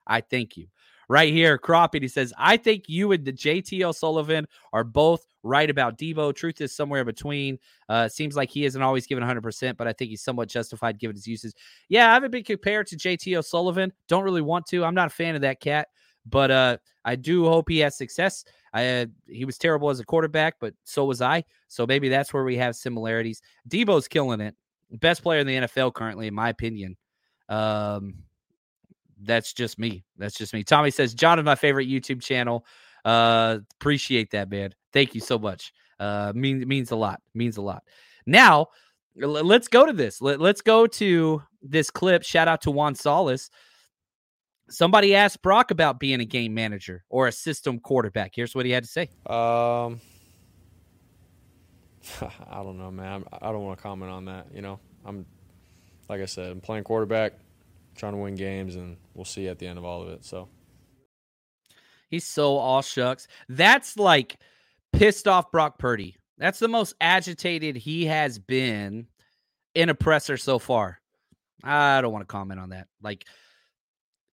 [0.07, 0.66] I thank you.
[1.12, 5.68] Right here, Croppy, he says, I think you and the JT O'Sullivan are both right
[5.68, 6.35] about Deebo.
[6.35, 7.59] Truth is somewhere in between.
[7.87, 11.14] Uh, seems like he isn't always given 100%, but I think he's somewhat justified given
[11.14, 11.53] his uses.
[11.90, 13.92] Yeah, I haven't been compared to JT O'Sullivan.
[14.09, 14.87] Don't really want to.
[14.87, 15.88] I'm not a fan of that cat,
[16.25, 18.46] but uh, I do hope he has success.
[18.72, 21.44] I, uh, he was terrible as a quarterback, but so was I.
[21.68, 23.42] So maybe that's where we have similarities.
[23.68, 24.57] Deebo's killing it.
[24.92, 26.96] Best player in the NFL currently, in my opinion.
[27.51, 28.14] Um,
[29.22, 30.04] that's just me.
[30.16, 30.64] That's just me.
[30.64, 32.66] Tommy says, John is my favorite YouTube channel.
[33.04, 34.74] Uh, appreciate that, man.
[34.92, 35.72] Thank you so much.
[35.98, 37.20] Uh, means means a lot.
[37.35, 37.85] Means a lot.
[38.26, 38.68] Now,
[39.16, 40.20] let's go to this.
[40.20, 42.22] Let, us go to this clip.
[42.22, 43.50] Shout out to Juan Solis.
[44.70, 48.32] Somebody asked Brock about being a game manager or a system quarterback.
[48.35, 49.11] Here's what he had to say.
[49.26, 50.00] Um,
[52.50, 53.24] I don't know, man.
[53.40, 54.46] I don't want to comment on that.
[54.54, 55.26] You know, I'm
[56.08, 57.35] like I said, I'm playing quarterback,
[57.96, 60.24] trying to win games, and we'll see at the end of all of it.
[60.24, 60.48] So
[62.09, 63.28] he's so all shucks.
[63.48, 64.37] That's like
[64.92, 66.16] pissed off Brock Purdy.
[66.38, 69.07] That's the most agitated he has been
[69.74, 71.00] in a presser so far.
[71.62, 72.88] I don't want to comment on that.
[73.02, 73.24] Like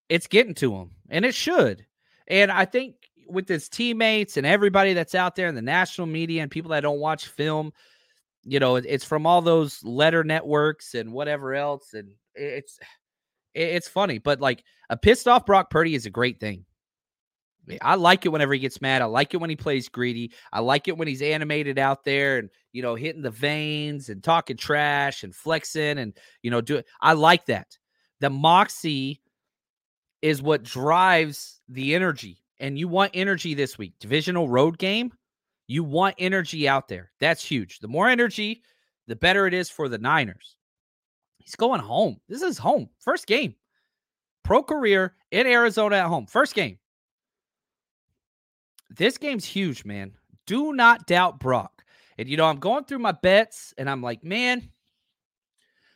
[0.09, 1.85] it's getting to him, and it should.
[2.27, 2.95] And I think
[3.27, 6.81] with his teammates and everybody that's out there in the national media and people that
[6.81, 7.71] don't watch film,
[8.43, 11.93] you know, it's from all those letter networks and whatever else.
[11.93, 12.79] And it's
[13.63, 16.65] it's funny, but like a pissed off Brock Purdy is a great thing.
[17.83, 19.03] I like it whenever he gets mad.
[19.03, 20.31] I like it when he plays greedy.
[20.51, 24.23] I like it when he's animated out there and you know hitting the veins and
[24.23, 26.87] talking trash and flexing and you know do it.
[27.01, 27.77] I like that.
[28.21, 29.21] The moxie
[30.21, 35.11] is what drives the energy and you want energy this week, divisional road game,
[35.67, 37.11] you want energy out there.
[37.19, 37.79] That's huge.
[37.79, 38.63] The more energy,
[39.07, 40.57] the better it is for the Niners.
[41.49, 42.17] He's going home.
[42.29, 42.89] This is home.
[42.99, 43.55] First game.
[44.43, 46.27] Pro career in Arizona at home.
[46.27, 46.77] First game.
[48.91, 50.11] This game's huge, man.
[50.45, 51.83] Do not doubt Brock.
[52.19, 54.69] And, you know, I'm going through my bets and I'm like, man,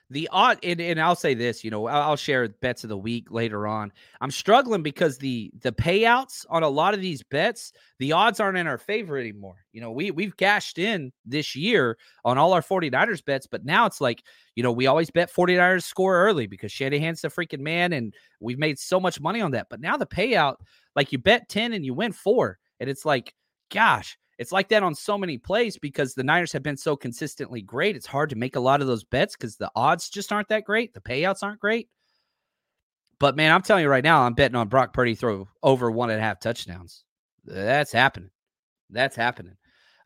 [0.10, 3.32] the odd and, and I'll say this, you know, I'll, share bets of the week
[3.32, 3.92] later on.
[4.22, 8.58] I'm struggling because the the payouts on a lot of these bets, the odds aren't
[8.58, 9.66] in our favor anymore.
[9.72, 13.86] You know, we we've cashed in this year on all our 49ers bets, but now
[13.86, 14.24] it's like,
[14.56, 18.60] you know, we always bet 49ers score early because Shanahan's the freaking man and we've
[18.60, 19.68] made so much money on that.
[19.70, 20.58] But now the payout,
[20.96, 23.34] like you bet 10 and you win 4, and it's like,
[23.72, 27.62] gosh, it's like that on so many plays because the Niners have been so consistently
[27.62, 27.96] great.
[27.96, 30.66] It's hard to make a lot of those bets because the odds just aren't that
[30.66, 30.94] great.
[30.94, 31.90] The payouts aren't great.
[33.20, 36.10] But man, I'm telling you right now, I'm betting on Brock Purdy throw over one
[36.10, 37.04] and a half touchdowns.
[37.46, 38.32] That's happening.
[38.90, 39.56] That's happening.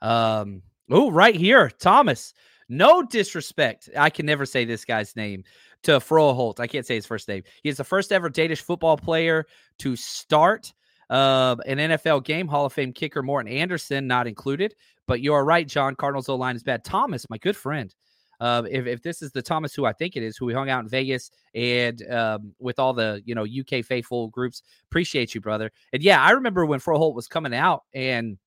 [0.02, 0.62] Um,
[0.92, 2.34] oh, right here, Thomas.
[2.70, 3.90] No disrespect.
[3.98, 5.46] I can never say this guy's name
[5.84, 6.60] to Froholdt.
[6.60, 7.44] I can't say his first name.
[7.64, 9.46] He is the first ever Danish football player
[9.80, 10.74] to start
[11.10, 12.48] uh, an NFL game.
[12.48, 14.76] Hall of Fame kicker Morten Andersen, not included.
[15.08, 15.96] But you are right, John.
[15.96, 16.84] Cardinals O line is bad.
[16.84, 17.94] Thomas, my good friend.
[18.40, 20.70] Uh, if, if this is the Thomas who I think it is, who we hung
[20.70, 25.42] out in Vegas and um, with all the you know UK faithful groups, appreciate you,
[25.42, 25.72] brother.
[25.92, 28.38] And yeah, I remember when Froholdt was coming out and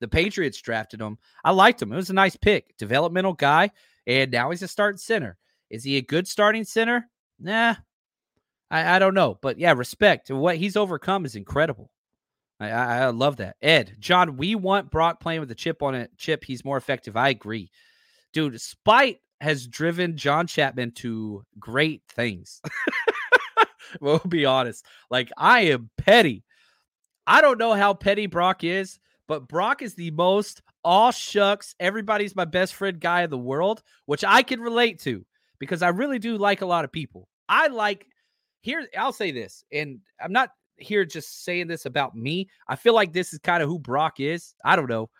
[0.00, 1.18] the Patriots drafted him.
[1.44, 1.92] I liked him.
[1.92, 3.70] It was a nice pick, developmental guy,
[4.06, 5.36] and now he's a starting center.
[5.68, 7.08] Is he a good starting center?
[7.40, 7.74] Nah,
[8.70, 10.30] I, I don't know, but yeah, respect.
[10.30, 11.90] What he's overcome is incredible.
[12.60, 13.56] I, I, I love that.
[13.60, 16.10] Ed, John, we want Brock playing with a chip on it.
[16.16, 17.16] Chip, he's more effective.
[17.16, 17.70] I agree.
[18.32, 22.60] Dude, spite has driven John Chapman to great things.
[24.00, 24.84] we'll be honest.
[25.10, 26.44] Like, I am petty.
[27.26, 32.36] I don't know how petty Brock is, but Brock is the most all shucks, everybody's
[32.36, 35.24] my best friend guy in the world, which I can relate to
[35.58, 37.28] because I really do like a lot of people.
[37.48, 38.06] I like
[38.60, 42.48] here I'll say this, and I'm not here just saying this about me.
[42.68, 44.54] I feel like this is kind of who Brock is.
[44.64, 45.10] I don't know.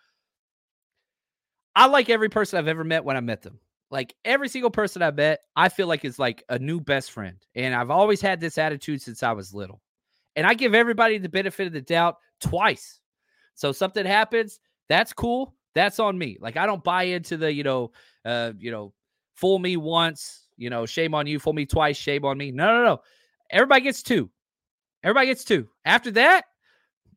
[1.76, 3.60] I like every person I've ever met when I met them.
[3.90, 7.36] Like every single person I met, I feel like is like a new best friend.
[7.54, 9.80] And I've always had this attitude since I was little.
[10.36, 13.00] And I give everybody the benefit of the doubt twice.
[13.54, 15.54] So something happens, that's cool.
[15.74, 16.38] That's on me.
[16.40, 17.90] Like I don't buy into the, you know,
[18.24, 18.92] uh, you know,
[19.34, 22.52] fool me once, you know, shame on you, fool me twice, shame on me.
[22.52, 23.00] No, no, no.
[23.50, 24.30] Everybody gets two.
[25.02, 25.68] Everybody gets two.
[25.84, 26.44] After that,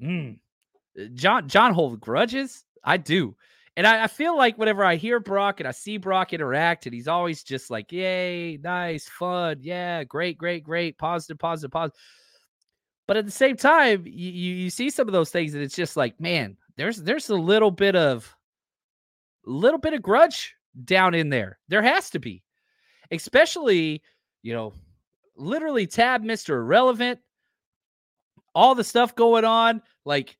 [0.02, 0.38] mm,
[1.14, 2.64] John John hold grudges.
[2.84, 3.36] I do.
[3.76, 6.94] And I, I, feel like whenever I hear Brock and I see Brock interact, and
[6.94, 12.00] he's always just like, yay, nice, fun, yeah, great, great, great, positive, positive, positive.
[13.08, 15.98] But at the same time, you, you see some of those things, and it's just
[15.98, 18.36] like, man, there's there's a little bit of
[19.46, 20.54] little bit of grudge
[20.86, 21.60] down in there.
[21.68, 22.44] There has to be.
[23.12, 24.02] Especially,
[24.42, 24.74] you know,
[25.36, 26.56] literally tab Mr.
[26.56, 27.20] Irrelevant,
[28.56, 29.82] all the stuff going on.
[30.06, 30.38] Like,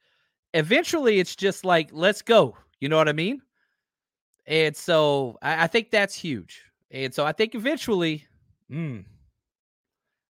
[0.54, 2.58] eventually it's just like, let's go.
[2.80, 3.42] You know what I mean?
[4.46, 6.64] And so I, I think that's huge.
[6.92, 8.26] And so I think eventually,
[8.72, 9.04] mm,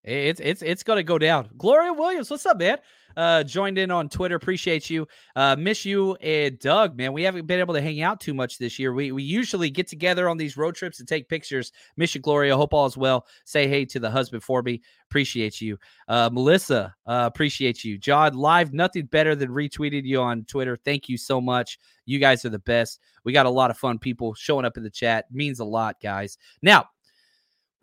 [0.04, 1.50] It's it's it's gonna go down.
[1.58, 2.78] Gloria Williams, what's up, man?
[3.16, 4.36] Uh, joined in on Twitter.
[4.36, 5.08] Appreciate you.
[5.36, 7.13] Uh, miss you and Doug, man.
[7.13, 8.94] We haven't been able to hang out too much this year.
[8.94, 11.72] We we usually get together on these road trips and take pictures.
[11.96, 12.58] Miss you, Gloria.
[12.58, 13.28] Hope all is well.
[13.46, 14.82] Say hey to the husband for me.
[15.10, 15.78] Appreciate you.
[16.08, 17.98] Uh, Melissa, uh, appreciate you.
[17.98, 20.76] John, live, nothing better than retweeted you on Twitter.
[20.76, 21.78] Thank you so much.
[22.06, 23.00] You guys are the best.
[23.24, 25.26] We got a lot of fun people showing up in the chat.
[25.32, 26.38] Means a lot, guys.
[26.62, 26.88] Now,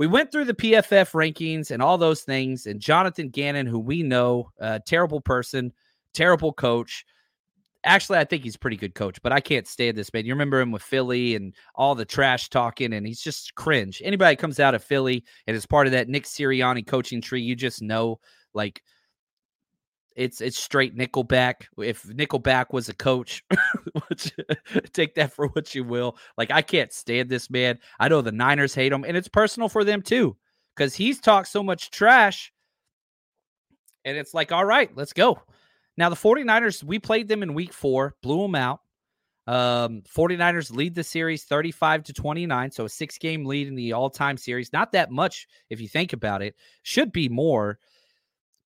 [0.00, 4.02] we went through the PFF rankings and all those things, and Jonathan Gannon, who we
[4.02, 5.74] know, uh, terrible person,
[6.14, 7.04] terrible coach.
[7.84, 10.24] Actually, I think he's pretty good coach, but I can't stand this man.
[10.24, 14.00] You remember him with Philly and all the trash talking, and he's just cringe.
[14.02, 17.54] Anybody comes out of Philly and is part of that Nick Sirianni coaching tree, you
[17.54, 18.20] just know,
[18.54, 18.82] like
[20.16, 21.66] it's it's straight Nickelback.
[21.78, 23.44] If Nickelback was a coach,
[24.92, 26.16] take that for what you will.
[26.36, 27.78] Like I can't stand this man.
[27.98, 30.36] I know the Niners hate him, and it's personal for them too,
[30.76, 32.52] because he's talked so much trash.
[34.04, 35.40] And it's like, all right, let's go.
[35.96, 38.80] Now the 49ers, we played them in week four, blew them out.
[39.46, 43.92] Um, 49ers lead the series 35 to 29, so a six game lead in the
[43.92, 44.72] all time series.
[44.72, 46.54] Not that much if you think about it.
[46.82, 47.78] Should be more.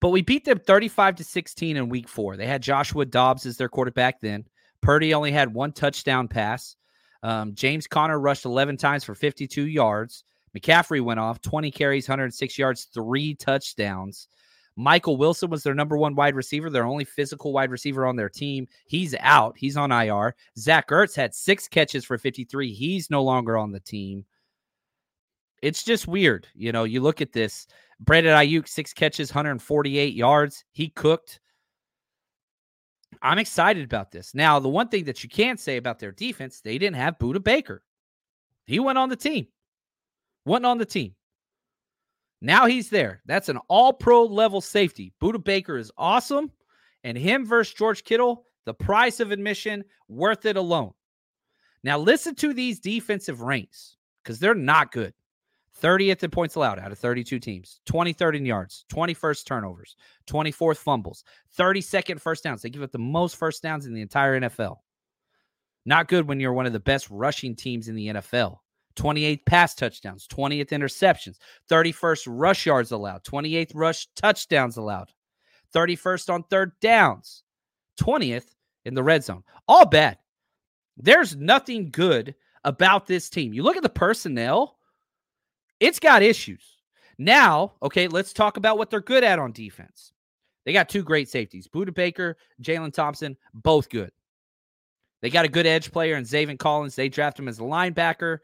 [0.00, 2.36] But we beat them 35 to 16 in week four.
[2.36, 4.44] They had Joshua Dobbs as their quarterback then.
[4.82, 6.76] Purdy only had one touchdown pass.
[7.22, 10.24] Um, James Conner rushed 11 times for 52 yards.
[10.56, 14.28] McCaffrey went off 20 carries, 106 yards, three touchdowns.
[14.76, 18.28] Michael Wilson was their number one wide receiver, their only physical wide receiver on their
[18.28, 18.66] team.
[18.86, 19.54] He's out.
[19.56, 20.34] He's on IR.
[20.58, 22.72] Zach Ertz had six catches for 53.
[22.72, 24.24] He's no longer on the team.
[25.62, 26.48] It's just weird.
[26.54, 27.66] You know, you look at this.
[28.00, 30.64] Brandon Aiyuk, six catches, 148 yards.
[30.72, 31.40] He cooked.
[33.22, 34.34] I'm excited about this.
[34.34, 37.42] Now, the one thing that you can't say about their defense, they didn't have Budda
[37.42, 37.82] Baker.
[38.66, 39.46] He went on the team.
[40.44, 41.14] Went on the team.
[42.40, 43.22] Now he's there.
[43.24, 45.12] That's an all pro level safety.
[45.22, 46.50] Budda Baker is awesome.
[47.02, 50.92] And him versus George Kittle, the price of admission, worth it alone.
[51.82, 55.12] Now, listen to these defensive ranks because they're not good.
[55.84, 61.24] 30th in points allowed out of 32 teams, 23rd in yards, 21st turnovers, 24th fumbles,
[61.58, 62.62] 32nd first downs.
[62.62, 64.78] They give up the most first downs in the entire NFL.
[65.84, 68.56] Not good when you're one of the best rushing teams in the NFL.
[68.96, 71.36] 28th pass touchdowns, 20th interceptions,
[71.68, 75.10] 31st rush yards allowed, 28th rush touchdowns allowed,
[75.74, 77.42] 31st on third downs,
[78.00, 78.54] 20th
[78.86, 79.42] in the red zone.
[79.68, 80.16] All bad.
[80.96, 83.52] There's nothing good about this team.
[83.52, 84.73] You look at the personnel
[85.80, 86.62] it's got issues.
[87.18, 90.12] Now, okay, let's talk about what they're good at on defense.
[90.64, 94.10] They got two great safeties, Budda Baker, Jalen Thompson, both good.
[95.20, 96.96] They got a good edge player in Zaven Collins.
[96.96, 98.38] They draft him as a linebacker.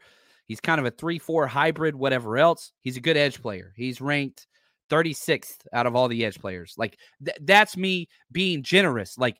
[0.47, 2.71] He's kind of a 3 4 hybrid, whatever else.
[2.81, 3.73] He's a good edge player.
[3.75, 4.47] He's ranked
[4.89, 6.75] 36th out of all the edge players.
[6.77, 9.17] Like, th- that's me being generous.
[9.17, 9.37] Like,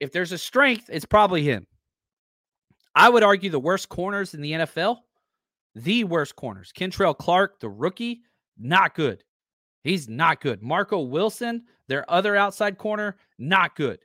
[0.00, 1.66] if there's a strength, it's probably him.
[2.94, 4.98] I would argue the worst corners in the NFL
[5.74, 6.72] the worst corners.
[6.76, 8.22] Kentrell Clark, the rookie,
[8.58, 9.24] not good.
[9.82, 10.62] He's not good.
[10.62, 13.98] Marco Wilson, their other outside corner, not good.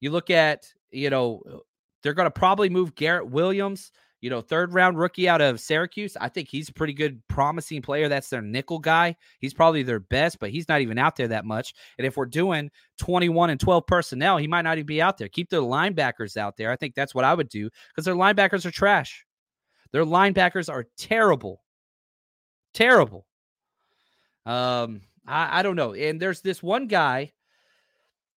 [0.00, 1.56] You look at, you know, uh,
[2.02, 6.16] they're going to probably move Garrett Williams, you know, third round rookie out of Syracuse.
[6.20, 8.08] I think he's a pretty good, promising player.
[8.08, 9.16] That's their nickel guy.
[9.40, 11.74] He's probably their best, but he's not even out there that much.
[11.98, 15.28] And if we're doing 21 and 12 personnel, he might not even be out there.
[15.28, 16.70] Keep the linebackers out there.
[16.70, 19.25] I think that's what I would do because their linebackers are trash.
[19.92, 21.62] Their linebackers are terrible.
[22.74, 23.26] Terrible.
[24.44, 25.94] Um, I, I don't know.
[25.94, 27.32] And there's this one guy,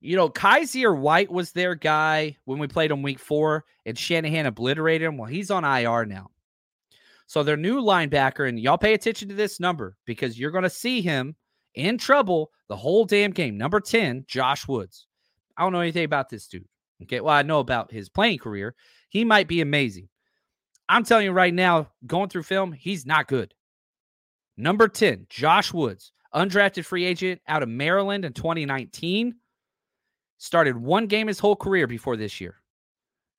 [0.01, 4.45] you know, Kyzir White was their guy when we played him week four, and Shanahan
[4.45, 5.17] obliterated him.
[5.17, 6.31] Well, he's on IR now.
[7.27, 10.69] So their new linebacker, and y'all pay attention to this number because you're going to
[10.69, 11.35] see him
[11.75, 13.57] in trouble the whole damn game.
[13.57, 15.05] Number 10, Josh Woods.
[15.57, 16.65] I don't know anything about this dude.
[17.03, 17.19] Okay.
[17.19, 18.73] Well, I know about his playing career.
[19.09, 20.09] He might be amazing.
[20.89, 23.53] I'm telling you right now, going through film, he's not good.
[24.57, 29.35] Number 10, Josh Woods, undrafted free agent out of Maryland in 2019.
[30.39, 32.55] Started one game his whole career before this year.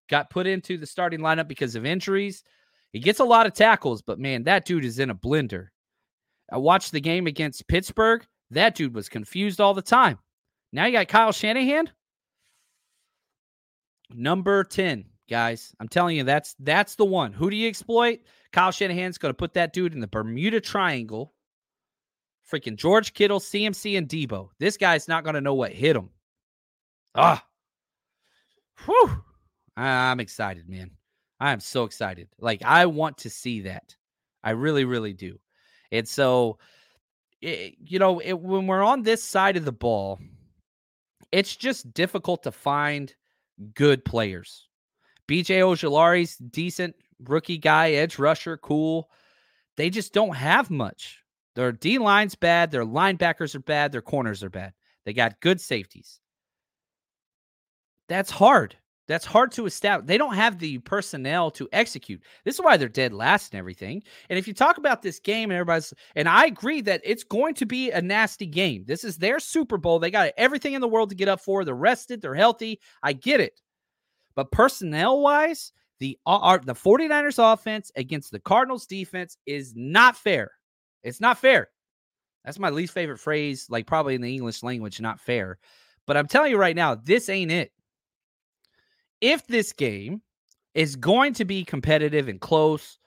[0.09, 2.45] Got put into the starting lineup because of injuries.
[2.93, 5.69] He gets a lot of tackles, but man, that dude is in a blender.
[6.53, 8.25] I watched the game against Pittsburgh.
[8.51, 10.19] That dude was confused all the time.
[10.73, 11.91] Now you got Kyle Shanahan.
[14.13, 15.75] Number 10, guys.
[15.81, 17.33] I'm telling you, that's that's the one.
[17.33, 18.21] Who do you exploit?
[18.53, 21.33] Kyle Shanahan's going to put that dude in the Bermuda Triangle.
[22.51, 24.49] Freaking George Kittle, CMC, and Deebo.
[24.59, 26.11] This guy's not going to know what hit him.
[27.15, 27.45] Ah,
[28.85, 29.23] whew.
[29.77, 30.91] I'm excited, man.
[31.39, 32.29] I am so excited.
[32.39, 33.97] Like I want to see that.
[34.43, 35.39] I really, really do.
[35.93, 36.59] And so
[37.41, 40.19] it, you know, it, when we're on this side of the ball,
[41.33, 43.15] it's just difficult to find
[43.75, 44.69] good players.
[45.31, 49.09] BJ Ojulari's decent rookie guy, edge rusher, cool.
[49.77, 51.23] They just don't have much.
[51.55, 54.73] Their D line's bad, their linebackers are bad, their corners are bad.
[55.05, 56.19] They got good safeties.
[58.09, 58.77] That's hard.
[59.07, 60.09] That's hard to establish.
[60.09, 62.23] They don't have the personnel to execute.
[62.45, 64.03] This is why they're dead last and everything.
[64.31, 67.55] And if you talk about this game and everybody's, and I agree that it's going
[67.55, 68.85] to be a nasty game.
[68.85, 70.01] This is their Super Bowl.
[70.01, 71.65] They got everything in the world to get up for.
[71.65, 72.81] They're rested, they're healthy.
[73.01, 73.61] I get it.
[74.35, 80.53] But personnel wise, the, the 49ers offense against the Cardinals defense is not fair.
[81.03, 81.69] It's not fair.
[82.45, 85.59] That's my least favorite phrase, like probably in the English language, not fair.
[86.07, 87.73] But I'm telling you right now, this ain't it
[89.21, 90.23] if this game
[90.75, 92.99] is going to be competitive and close,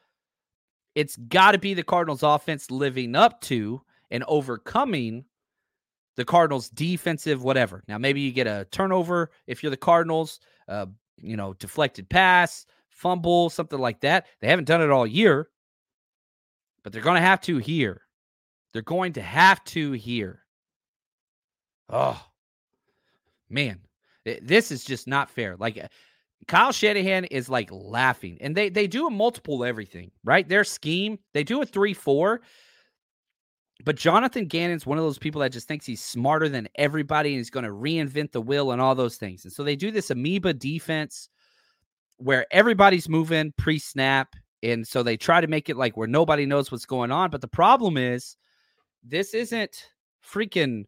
[0.95, 5.25] it's got to be the Cardinals offense living up to and overcoming
[6.15, 7.83] the Cardinals defensive whatever.
[7.87, 10.85] Now maybe you get a turnover if you're the Cardinals, uh,
[11.21, 14.27] you know, deflected pass, fumble, something like that.
[14.39, 15.49] They haven't done it all year,
[16.83, 18.01] but they're going to have to here.
[18.71, 20.43] They're going to have to here.
[21.89, 22.21] Oh,
[23.49, 23.79] man,
[24.41, 25.55] this is just not fair.
[25.57, 25.87] Like uh,
[26.47, 30.47] Kyle Shanahan is like laughing, and they they do a multiple everything, right?
[30.47, 32.41] Their scheme, they do a three four.
[33.83, 37.37] But Jonathan Gannon's one of those people that just thinks he's smarter than everybody and
[37.37, 39.43] he's going to reinvent the wheel and all those things.
[39.43, 41.29] And so they do this amoeba defense
[42.17, 44.35] where everybody's moving pre snap.
[44.61, 47.29] And so they try to make it like where nobody knows what's going on.
[47.29, 48.37] But the problem is,
[49.03, 49.89] this isn't
[50.25, 50.85] freaking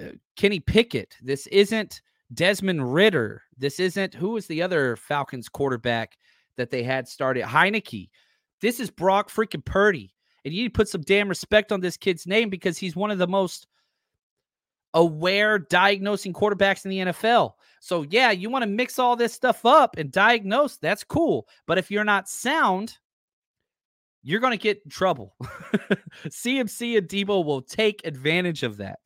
[0.00, 1.16] uh, Kenny Pickett.
[1.22, 2.02] This isn't
[2.34, 3.42] Desmond Ridder.
[3.56, 6.16] This isn't who was the other Falcons quarterback
[6.56, 7.44] that they had started?
[7.44, 8.08] Heinicke.
[8.60, 10.15] This is Brock freaking Purdy.
[10.46, 13.10] And you need to put some damn respect on this kid's name because he's one
[13.10, 13.66] of the most
[14.94, 17.54] aware diagnosing quarterbacks in the NFL.
[17.80, 20.76] So, yeah, you want to mix all this stuff up and diagnose.
[20.76, 21.48] That's cool.
[21.66, 22.96] But if you're not sound,
[24.22, 25.34] you're going to get in trouble.
[26.28, 29.00] CMC and Deebo will take advantage of that.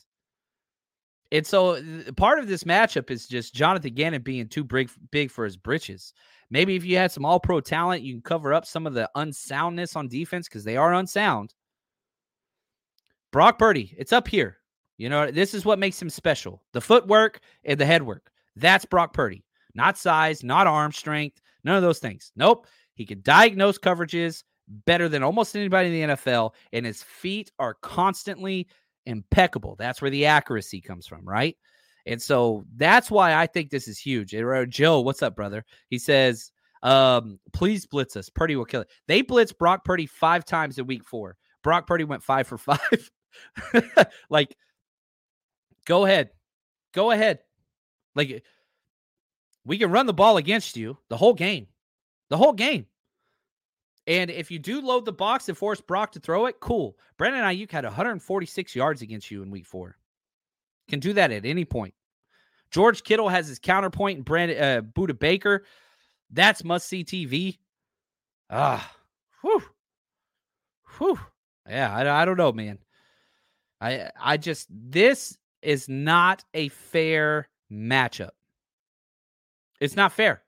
[1.33, 1.81] And so
[2.16, 6.12] part of this matchup is just Jonathan Gannon being too big, big for his britches.
[6.51, 9.09] Maybe if you had some all pro talent, you can cover up some of the
[9.16, 11.55] unsoundness on defense because they are unsound.
[13.33, 14.57] Brock Purdy, it's up here.
[14.99, 18.26] You know, this is what makes him special the footwork and the headwork.
[18.57, 19.45] That's Brock Purdy.
[19.74, 22.33] Not size, not arm strength, none of those things.
[22.35, 22.66] Nope.
[22.95, 24.43] He can diagnose coverages
[24.85, 28.68] better than almost anybody in the NFL, and his feet are constantly
[29.07, 29.76] impeccable.
[29.78, 31.57] That's where the accuracy comes from, right?
[32.07, 34.34] And so that's why I think this is huge.
[34.70, 35.64] Joe, what's up, brother?
[35.88, 36.51] He says,
[36.82, 38.28] um, please blitz us.
[38.30, 38.90] Purdy will kill it.
[39.07, 41.36] They blitzed Brock Purdy five times in week four.
[41.62, 43.11] Brock Purdy went five for five.
[44.30, 44.57] like,
[45.84, 46.30] go ahead.
[46.94, 47.40] Go ahead.
[48.14, 48.44] Like,
[49.64, 51.66] we can run the ball against you the whole game.
[52.30, 52.86] The whole game.
[54.11, 56.98] And if you do load the box and force Brock to throw it, cool.
[57.16, 59.96] Brandon Aiyuk had 146 yards against you in week four.
[60.88, 61.94] Can do that at any point.
[62.72, 65.64] George Kittle has his counterpoint and Brandon uh, Budda Baker.
[66.28, 67.58] That's must see TV.
[68.50, 68.92] Ah,
[69.42, 69.62] whew,
[70.98, 71.20] whew.
[71.68, 72.78] Yeah, I, I don't know, man.
[73.80, 78.30] I I just this is not a fair matchup.
[79.80, 80.42] It's not fair.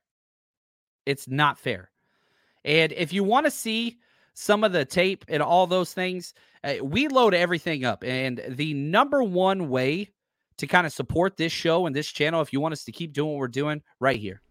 [1.06, 1.91] It's not fair.
[2.64, 3.98] And if you want to see
[4.34, 6.34] some of the tape and all those things,
[6.64, 8.04] uh, we load everything up.
[8.04, 10.10] And the number one way
[10.58, 13.12] to kind of support this show and this channel, if you want us to keep
[13.12, 14.42] doing what we're doing, right here.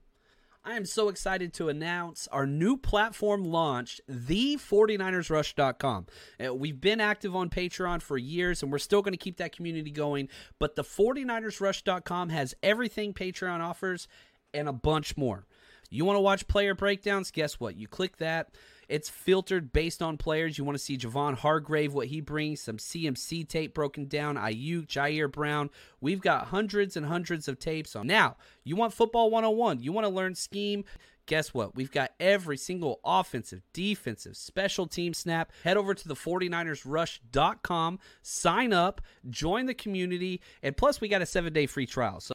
[0.63, 6.05] I am so excited to announce our new platform launched, the49ersrush.com.
[6.45, 9.55] Uh, we've been active on Patreon for years and we're still going to keep that
[9.55, 14.07] community going, but the 49ersrush.com has everything Patreon offers
[14.53, 15.47] and a bunch more.
[15.91, 17.31] You want to watch player breakdowns?
[17.31, 17.75] Guess what?
[17.75, 18.49] You click that.
[18.87, 20.57] It's filtered based on players.
[20.57, 24.87] You want to see Javon Hargrave, what he brings, some CMC tape broken down, Aiyuk,
[24.87, 25.69] Ji'Ayir Brown.
[25.99, 28.07] We've got hundreds and hundreds of tapes on.
[28.07, 29.81] Now, you want football 101.
[29.81, 30.85] You want to learn scheme.
[31.25, 31.75] Guess what?
[31.75, 35.51] We've got every single offensive, defensive, special team snap.
[35.63, 41.25] Head over to the 49ersrush.com, sign up, join the community, and plus we got a
[41.25, 42.19] seven day free trial.
[42.19, 42.33] So.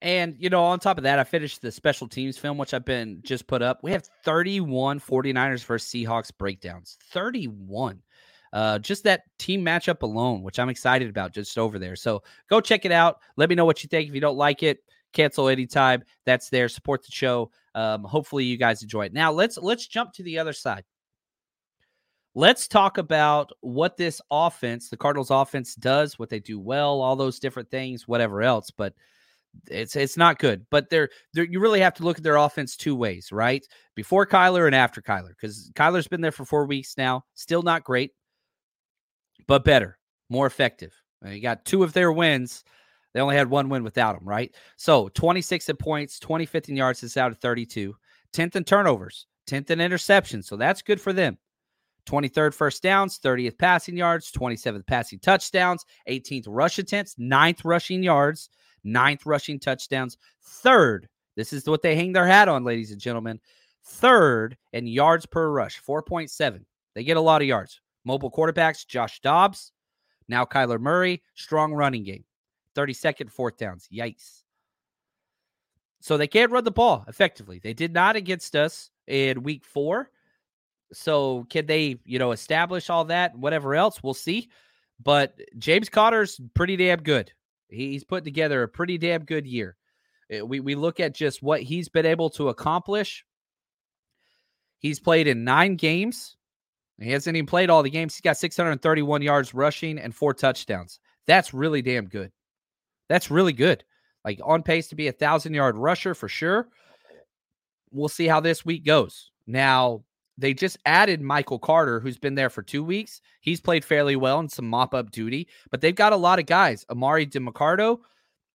[0.00, 2.84] And, you know, on top of that, I finished the special teams film, which I've
[2.84, 3.80] been just put up.
[3.82, 6.98] We have 31 49ers versus Seahawks breakdowns.
[7.10, 8.00] 31.
[8.52, 11.96] Uh, just that team matchup alone, which I'm excited about just over there.
[11.96, 13.18] So go check it out.
[13.36, 14.08] Let me know what you think.
[14.08, 14.78] If you don't like it,
[15.12, 16.02] cancel anytime.
[16.24, 16.68] That's there.
[16.68, 17.50] Support the show.
[17.74, 19.12] Um, hopefully you guys enjoy it.
[19.12, 20.84] Now let's let's jump to the other side.
[22.34, 27.16] let's talk about what this offense, the Cardinals offense does, what they do well, all
[27.16, 28.94] those different things, whatever else, but
[29.70, 30.66] it's it's not good.
[30.70, 33.66] But they're, they're you really have to look at their offense two ways, right?
[33.94, 37.84] Before Kyler and after Kyler, because Kyler's been there for four weeks now, still not
[37.84, 38.12] great,
[39.46, 39.98] but better,
[40.28, 40.92] more effective.
[41.26, 42.64] You got two of their wins.
[43.14, 44.54] They only had one win without him, right?
[44.76, 47.96] So 26 in points, 25th in yards is out of 32,
[48.32, 50.44] 10th in turnovers, 10th in interceptions.
[50.44, 51.38] So that's good for them.
[52.08, 58.48] 23rd first downs, 30th passing yards, 27th passing touchdowns, 18th rush attempts, 9th rushing yards,
[58.84, 61.08] 9th rushing touchdowns, third.
[61.36, 63.40] This is what they hang their hat on, ladies and gentlemen.
[63.84, 66.64] Third in yards per rush, 4.7.
[66.94, 67.80] They get a lot of yards.
[68.04, 69.72] Mobile quarterbacks, Josh Dobbs,
[70.28, 72.24] now Kyler Murray, strong running game.
[72.74, 73.88] 32nd, fourth downs.
[73.92, 74.42] Yikes.
[76.00, 77.58] So they can't run the ball effectively.
[77.58, 80.10] They did not against us in week four.
[80.92, 83.36] So can they, you know, establish all that?
[83.36, 84.48] Whatever else, we'll see.
[85.02, 87.32] But James Conner's pretty damn good.
[87.68, 89.76] He's put together a pretty damn good year.
[90.30, 93.24] Eh, we we look at just what he's been able to accomplish.
[94.78, 96.36] He's played in nine games.
[97.00, 98.14] He hasn't even played all the games.
[98.14, 100.98] He's got 631 yards rushing and four touchdowns.
[101.26, 102.32] That's really damn good.
[103.08, 103.84] That's really good.
[104.24, 106.68] Like on pace to be a thousand yard rusher for sure.
[107.90, 109.30] We'll see how this week goes.
[109.46, 110.04] Now,
[110.38, 113.20] they just added Michael Carter, who's been there for two weeks.
[113.40, 116.46] He's played fairly well in some mop up duty, but they've got a lot of
[116.46, 116.84] guys.
[116.88, 117.98] Emari Demercado,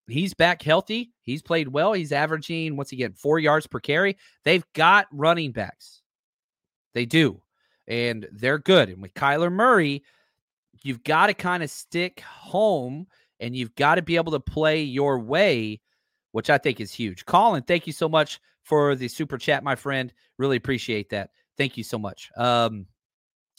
[0.07, 1.11] he's back healthy.
[1.21, 1.91] He's played well.
[1.91, 4.17] He's averaging, once again, four yards per carry.
[4.45, 6.01] They've got running backs.
[6.93, 7.41] They do.
[7.85, 8.87] And they're good.
[8.87, 10.03] And with Kyler Murray,
[10.83, 13.07] you've got to kind of stick home
[13.41, 15.81] and you've got to be able to play your way,
[16.31, 17.25] which I think is huge.
[17.25, 20.13] Colin, thank you so much for the super chat, my friend.
[20.37, 21.31] Really appreciate that.
[21.57, 22.29] Thank you so much.
[22.35, 22.87] Um,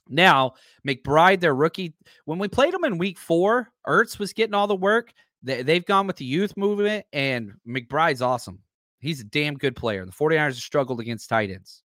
[0.08, 0.54] now,
[0.86, 4.76] McBride, their rookie, when we played them in week four, Ertz was getting all the
[4.76, 5.12] work.
[5.42, 8.60] They, they've gone with the youth movement, and McBride's awesome.
[9.00, 10.04] He's a damn good player.
[10.04, 11.82] The 49ers have struggled against tight ends.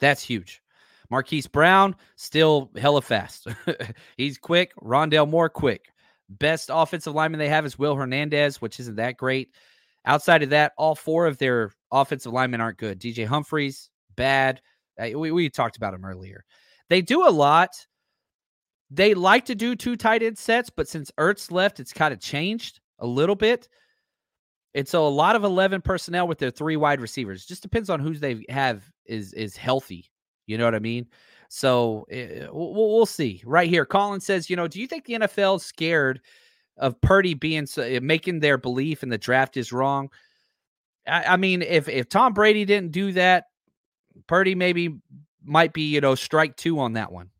[0.00, 0.62] That's huge.
[1.10, 3.46] Marquise Brown, still hella fast.
[4.16, 4.72] He's quick.
[4.82, 5.86] Rondale Moore, quick.
[6.28, 9.50] Best offensive lineman they have is Will Hernandez, which isn't that great.
[10.06, 13.00] Outside of that, all four of their offensive linemen aren't good.
[13.00, 14.60] DJ Humphries, bad.
[14.98, 16.44] Uh, we, we talked about them earlier.
[16.88, 17.70] They do a lot.
[18.90, 22.20] They like to do two tight end sets, but since Ertz left, it's kind of
[22.20, 23.68] changed a little bit.
[24.74, 27.46] And so a lot of 11 personnel with their three wide receivers.
[27.46, 30.10] Just depends on who they have is is healthy.
[30.46, 31.06] You know what I mean?
[31.48, 33.42] So uh, we'll, see.
[33.46, 36.20] Right here, Colin says, you know, do you think the NFL is scared
[36.76, 40.10] of Purdy being eh, making their belief in the draft is wrong?
[41.06, 43.44] I, I mean, if if Tom Brady didn't do that,
[44.26, 44.96] Purdy maybe
[45.44, 47.30] might be, you know, strike two on that one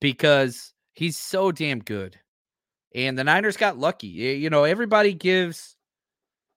[0.00, 2.18] because he's so damn good.
[2.94, 4.06] And the Niners got lucky.
[4.08, 5.76] You know, everybody gives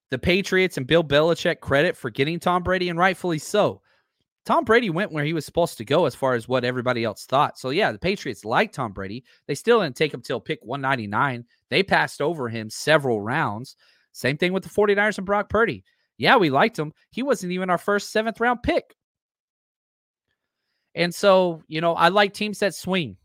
[0.10, 3.82] the Patriots and Bill Belichick credit for getting Tom Brady, and rightfully so.
[4.46, 7.26] Tom Brady went where he was supposed to go as far as what everybody else
[7.26, 7.60] thought.
[7.60, 9.24] So, yeah, the Patriots like Tom Brady.
[9.48, 11.46] They still didn't take him till pick 199.
[11.70, 13.76] They passed over him several rounds.
[14.14, 15.84] Same thing with the 49ers and Brock Purdy.
[16.22, 16.94] Yeah, we liked him.
[17.10, 18.96] He wasn't even our first seventh round pick.
[20.94, 23.18] And so, you know, I like teams that swing,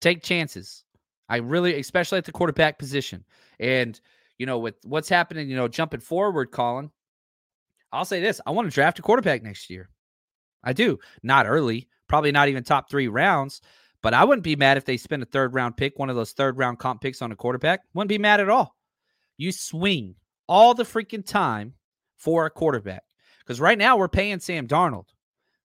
[0.00, 0.84] take chances.
[1.28, 3.24] I really, especially at the quarterback position.
[3.58, 4.00] And,
[4.38, 6.92] you know, with what's happening, you know, jumping forward, Colin,
[7.90, 9.88] I'll say this I want to draft a quarterback next year.
[10.62, 11.00] I do.
[11.24, 13.60] Not early, probably not even top three rounds,
[14.00, 16.30] but I wouldn't be mad if they spend a third round pick, one of those
[16.30, 17.80] third round comp picks on a quarterback.
[17.94, 18.76] Wouldn't be mad at all.
[19.38, 20.14] You swing
[20.46, 21.74] all the freaking time
[22.16, 23.02] for a quarterback.
[23.40, 25.06] Because right now we're paying Sam Darnold.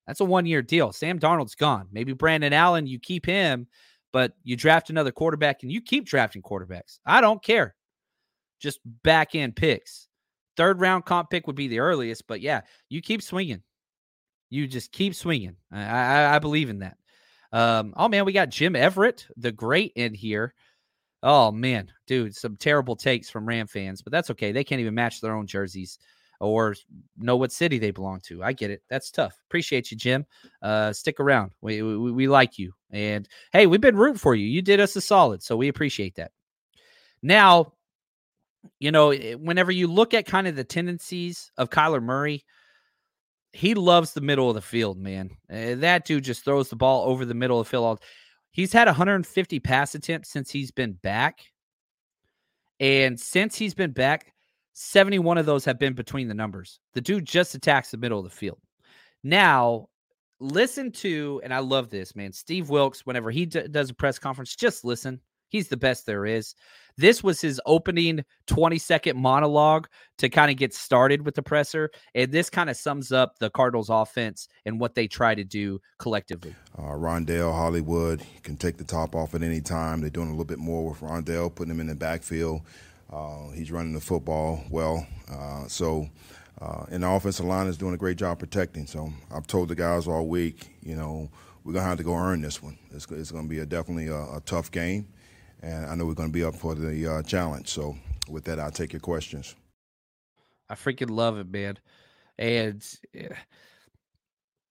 [0.07, 0.91] That's a one year deal.
[0.91, 1.87] Sam Darnold's gone.
[1.91, 3.67] Maybe Brandon Allen, you keep him,
[4.11, 6.99] but you draft another quarterback and you keep drafting quarterbacks.
[7.05, 7.75] I don't care.
[8.59, 10.07] Just back end picks.
[10.57, 13.63] Third round comp pick would be the earliest, but yeah, you keep swinging.
[14.49, 15.55] You just keep swinging.
[15.71, 16.97] I, I, I believe in that.
[17.53, 20.53] Um, oh man, we got Jim Everett, the great, in here.
[21.23, 24.51] Oh man, dude, some terrible takes from Ram fans, but that's okay.
[24.51, 25.99] They can't even match their own jerseys
[26.41, 26.75] or
[27.17, 28.43] know what city they belong to.
[28.43, 28.81] I get it.
[28.89, 29.37] That's tough.
[29.47, 30.25] Appreciate you, Jim.
[30.61, 31.51] Uh, stick around.
[31.61, 32.73] We, we, we like you.
[32.89, 34.47] And hey, we've been rooting for you.
[34.47, 35.43] You did us a solid.
[35.43, 36.31] So we appreciate that.
[37.21, 37.73] Now,
[38.79, 42.43] you know, eh, whenever you look at kind of the tendencies of Kyler Murray,
[43.53, 45.29] he loves the middle of the field, man.
[45.51, 48.01] Uh, that dude just throws the ball over the middle of the field.
[48.49, 51.39] He's had 150 pass attempts since he's been back.
[52.79, 54.33] And since he's been back,
[54.73, 56.79] 71 of those have been between the numbers.
[56.93, 58.59] The dude just attacks the middle of the field.
[59.23, 59.87] Now,
[60.39, 62.31] listen to, and I love this, man.
[62.31, 65.21] Steve Wilks, whenever he d- does a press conference, just listen.
[65.49, 66.55] He's the best there is.
[66.97, 71.91] This was his opening 20 second monologue to kind of get started with the presser.
[72.15, 75.79] And this kind of sums up the Cardinals offense and what they try to do
[75.99, 76.55] collectively.
[76.77, 79.99] Uh, Rondale Hollywood can take the top off at any time.
[79.99, 82.61] They're doing a little bit more with Rondale, putting him in the backfield.
[83.11, 85.05] Uh, he's running the football well.
[85.29, 86.09] Uh, so,
[86.61, 88.87] uh, and the offensive line is doing a great job protecting.
[88.87, 91.29] So I've told the guys all week, you know,
[91.63, 92.77] we're gonna have to go earn this one.
[92.91, 95.07] It's, it's gonna be a, definitely a, a, tough game,
[95.61, 97.67] and I know we're gonna be up for the uh, challenge.
[97.69, 97.97] So
[98.29, 99.55] with that, I'll take your questions.
[100.69, 101.77] I freaking love it, man.
[102.39, 102.83] And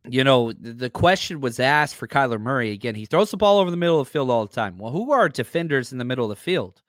[0.09, 2.95] you know, the question was asked for Kyler Murray again.
[2.95, 4.79] He throws the ball over the middle of the field all the time.
[4.79, 6.81] Well, who are defenders in the middle of the field?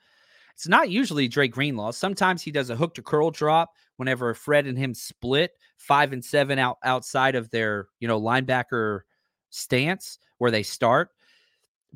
[0.54, 1.92] It's not usually Dre Greenlaw.
[1.92, 6.24] Sometimes he does a hook to curl drop whenever Fred and him split five and
[6.24, 9.02] seven out outside of their, you know, linebacker
[9.50, 11.10] stance where they start.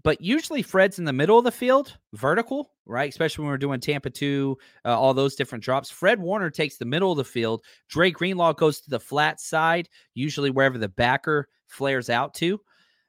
[0.03, 3.10] But usually Fred's in the middle of the field, vertical, right?
[3.10, 5.89] Especially when we're doing Tampa 2, uh, all those different drops.
[5.89, 7.64] Fred Warner takes the middle of the field.
[7.88, 12.60] Dre Greenlaw goes to the flat side, usually wherever the backer flares out to.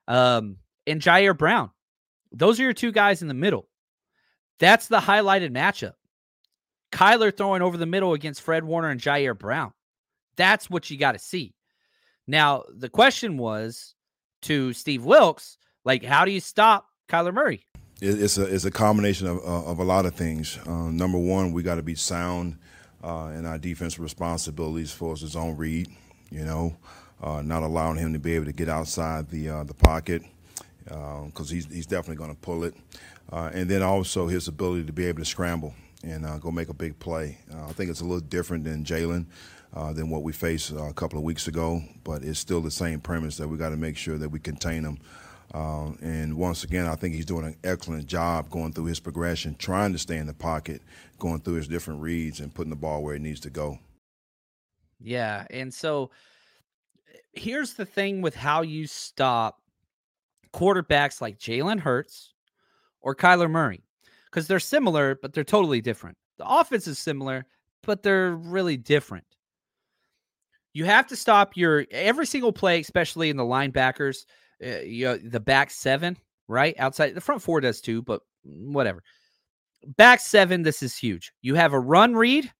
[0.06, 1.70] Um, and Ji'Ayir Brown.
[2.30, 3.68] Those are your two guys in the middle.
[4.58, 5.94] That's the highlighted matchup.
[6.92, 9.72] Kyler throwing over the middle against Fred Warner and Ji'Ayir Brown.
[10.36, 11.54] That's what you got to see.
[12.26, 13.94] Now, the question was
[14.42, 17.64] to Steve Wilks, like, how do you stop Kyler Murray?
[18.00, 20.58] It's a it's a combination of, uh, of a lot of things.
[20.66, 22.58] Uh, number one, we got to be sound
[23.02, 25.88] uh, in our defensive responsibilities for his own read.
[26.30, 26.76] You know,
[27.22, 30.22] uh, not allowing him to be able to get outside the uh, the pocket
[30.86, 32.74] because uh, he's he's definitely going to pull it
[33.32, 35.74] uh, and then also his ability to be able to scramble
[36.04, 37.38] and uh, go make a big play.
[37.52, 39.26] Uh, I think it's a little different than Jalen.
[39.74, 42.70] Uh, than what we faced uh, a couple of weeks ago, but it's still the
[42.70, 44.96] same premise that we got to make sure that we contain him.
[45.52, 49.54] Uh, and once again, I think he's doing an excellent job going through his progression,
[49.54, 50.80] trying to stay in the pocket,
[51.18, 53.78] going through his different reads, and putting the ball where it needs to go.
[54.98, 56.10] Yeah, and so
[57.32, 59.60] here's the thing with how you stop
[60.56, 62.32] quarterbacks like Jalen Hurts,
[63.02, 63.84] or Kyler Murray
[64.24, 66.16] because they're similar, but they're totally different.
[66.38, 67.46] The offense is similar,
[67.82, 69.24] but they're really different.
[70.72, 74.26] You have to stop your every single play, especially in the linebackers,
[74.64, 76.74] uh, you know, the back seven, right?
[76.78, 79.02] Outside the front four does too, but whatever.
[79.96, 81.32] Back seven, this is huge.
[81.42, 82.52] You have a run read,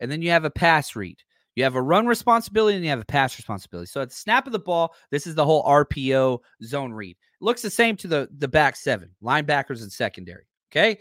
[0.00, 1.18] and then you have a pass read.
[1.58, 3.88] You have a run responsibility and you have a pass responsibility.
[3.88, 7.16] So at the snap of the ball, this is the whole RPO zone read.
[7.18, 10.44] It looks the same to the the back seven, linebackers and secondary.
[10.70, 11.00] Okay.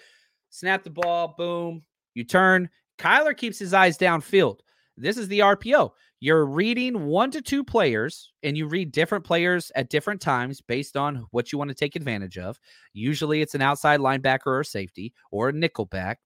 [0.50, 1.84] Snap the ball, boom.
[2.16, 2.72] You turn.
[2.98, 4.62] Kyler keeps his eyes downfield.
[4.98, 5.92] This is the RPO.
[6.22, 10.98] You're reading one to two players, and you read different players at different times based
[10.98, 12.60] on what you want to take advantage of.
[12.94, 16.18] Usually it's an outside linebacker or safety or a nickel back.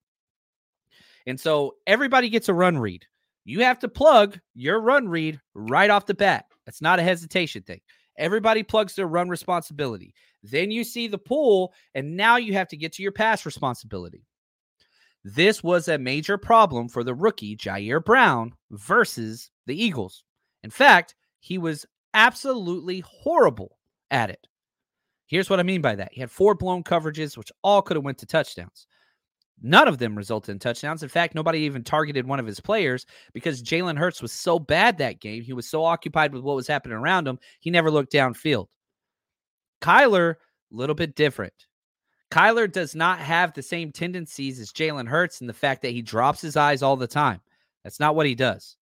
[1.27, 3.05] And so everybody gets a run read.
[3.43, 6.45] You have to plug your run read right off the bat.
[6.65, 7.81] That's not a hesitation thing.
[8.17, 10.13] Everybody plugs their run responsibility.
[10.43, 14.25] Then you see the pull, and now you have to get to your pass responsibility.
[15.23, 20.23] This was a major problem for the rookie Ji'Ayir Brown versus the Eagles.
[20.63, 23.77] In fact, he was absolutely horrible
[24.09, 24.47] at it.
[25.27, 26.11] Here's what I mean by that.
[26.11, 28.87] He had four blown coverages, which all could have went to touchdowns.
[29.61, 31.03] None of them resulted in touchdowns.
[31.03, 34.97] In fact, nobody even targeted one of his players because Jalen Hurts was so bad
[34.97, 35.43] that game.
[35.43, 38.67] He was so occupied with what was happening around him, he never looked downfield.
[39.81, 41.53] Kyler, a little bit different.
[42.31, 46.01] Kyler does not have the same tendencies as Jalen Hurts in the fact that he
[46.01, 47.41] drops his eyes all the time.
[47.83, 48.77] That's not what he does.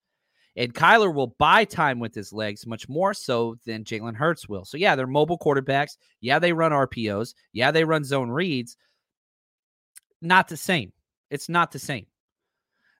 [0.55, 4.65] And Kyler will buy time with his legs much more so than Jalen Hurts will.
[4.65, 5.97] So, yeah, they're mobile quarterbacks.
[6.21, 7.33] Yeah, they run RPOs.
[7.53, 8.77] Yeah, they run zone reads
[10.21, 10.91] not the same.
[11.29, 12.05] It's not the same.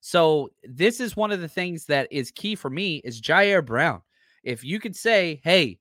[0.02, 4.02] So this is one of the things that is key for me is Ji'Ayir Brown.
[4.44, 5.80] If you could say, hey,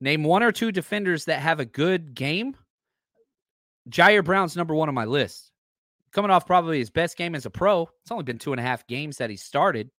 [0.00, 2.56] name one or two defenders that have a good game,
[3.88, 5.52] Ji'Ayir Brown's number one on my list.
[6.12, 7.82] Coming off probably his best game as a pro.
[8.02, 9.90] It's only been two and a half games that he started.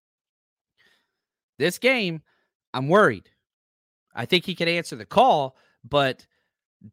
[1.58, 2.22] This game,
[2.74, 3.30] I'm worried.
[4.14, 6.26] I think he could answer the call, but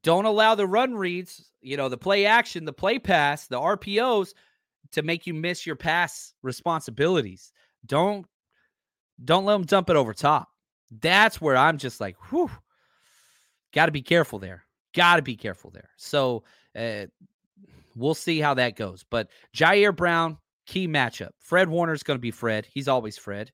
[0.02, 4.34] don't allow the run reads, you know, the play action, the play pass, the RPOs
[4.92, 7.52] to make you miss your pass responsibilities.
[7.86, 8.26] Don't
[9.24, 10.48] don't let them dump it over top.
[11.00, 12.50] That's where I'm just like, whew,
[13.72, 14.64] got to be careful there.
[14.92, 15.90] Got to be careful there.
[15.96, 16.44] So
[16.76, 17.06] uh,
[17.94, 19.04] we'll see how that goes.
[19.08, 21.30] But Ji'Ayir Brown, key matchup.
[21.40, 22.66] Fred Warner's going to be Fred.
[22.72, 23.52] He's always Fred.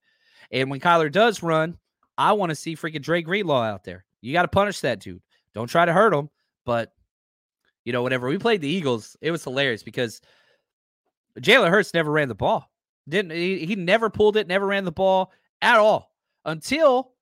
[0.51, 1.77] And when Kyler does run,
[2.17, 4.05] I want to see freaking Dre Greenlaw out there.
[4.21, 5.23] You got to punish that dude.
[5.55, 6.31] Don't try to hurt him.
[6.65, 6.93] But,
[7.85, 10.21] you know, whenever we played the Eagles, it was hilarious because
[11.39, 12.71] Jalen Hurts never ran the ball.
[13.09, 15.33] Didn't he, he never pulled it, never ran the ball
[15.63, 16.13] at all
[16.45, 17.13] until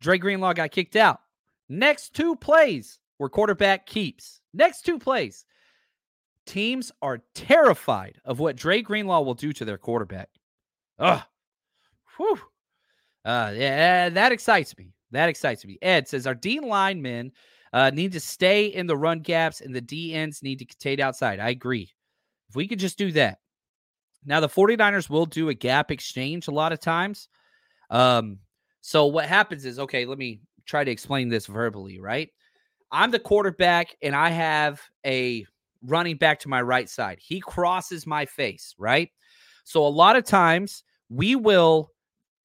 [0.00, 1.20] Dre Greenlaw got kicked out.
[1.68, 4.40] Next two plays where quarterback keeps.
[4.52, 5.44] Next two plays.
[6.44, 10.28] Teams are terrified of what Dre Greenlaw will do to their quarterback.
[10.98, 11.22] Ugh.
[12.16, 12.38] Whew.
[13.24, 14.92] Uh, yeah, that excites me.
[15.12, 15.78] That excites me.
[15.80, 17.32] Ed says our D linemen
[17.72, 21.00] uh, need to stay in the run gaps and the D ends need to contain
[21.00, 21.40] outside.
[21.40, 21.90] I agree.
[22.48, 23.38] If we could just do that.
[24.24, 27.28] Now, the 49ers will do a gap exchange a lot of times.
[27.90, 28.38] Um,
[28.80, 32.28] so what happens is, okay, let me try to explain this verbally, right?
[32.92, 35.46] I'm the quarterback and I have a
[35.82, 37.18] running back to my right side.
[37.20, 39.10] He crosses my face, right?
[39.64, 41.90] So a lot of times we will,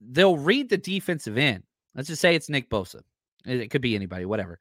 [0.01, 1.63] they'll read the defensive end.
[1.95, 3.01] Let's just say it's Nick Bosa.
[3.45, 4.59] It could be anybody, whatever.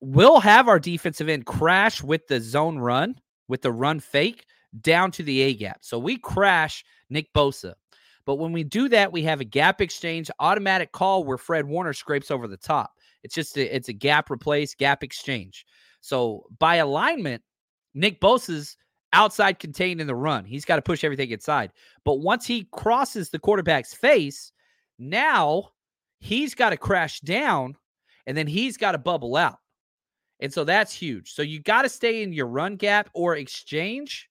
[0.00, 3.16] We'll have our defensive end crash with the zone run,
[3.48, 4.44] with the run fake
[4.80, 5.78] down to the A gap.
[5.82, 7.74] So we crash Nick Bosa.
[8.24, 11.92] But when we do that, we have a gap exchange, automatic call where Fred Warner
[11.92, 12.92] scrapes over the top.
[13.22, 15.66] It's just a, it's a gap replace, gap exchange.
[16.00, 17.42] So by alignment,
[17.94, 18.76] Nick Bosa's
[19.12, 20.44] outside contained in the run.
[20.44, 21.72] He's got to push everything inside.
[22.04, 24.52] But once he crosses the quarterback's face,
[24.98, 25.70] now
[26.20, 27.76] he's got to crash down
[28.26, 29.58] and then he's got to bubble out.
[30.40, 31.32] And so that's huge.
[31.32, 34.28] So you got to stay in your run gap or exchange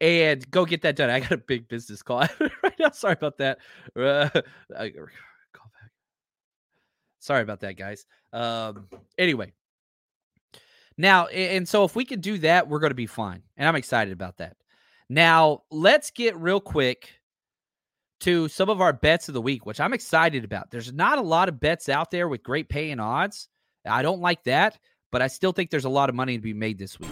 [0.00, 1.08] and go get that done.
[1.08, 2.18] I got a big business call
[2.62, 2.90] right now.
[2.90, 3.58] Sorry about that.
[3.96, 4.42] Uh, call
[4.82, 5.90] back.
[7.20, 8.04] Sorry about that, guys.
[8.32, 9.52] Um, anyway,
[10.98, 13.42] now, and so if we can do that, we're going to be fine.
[13.56, 14.56] And I'm excited about that.
[15.08, 17.10] Now, let's get real quick
[18.20, 20.70] to some of our bets of the week, which I'm excited about.
[20.70, 23.48] There's not a lot of bets out there with great pay and odds.
[23.86, 24.78] I don't like that,
[25.12, 27.10] but I still think there's a lot of money to be made this week.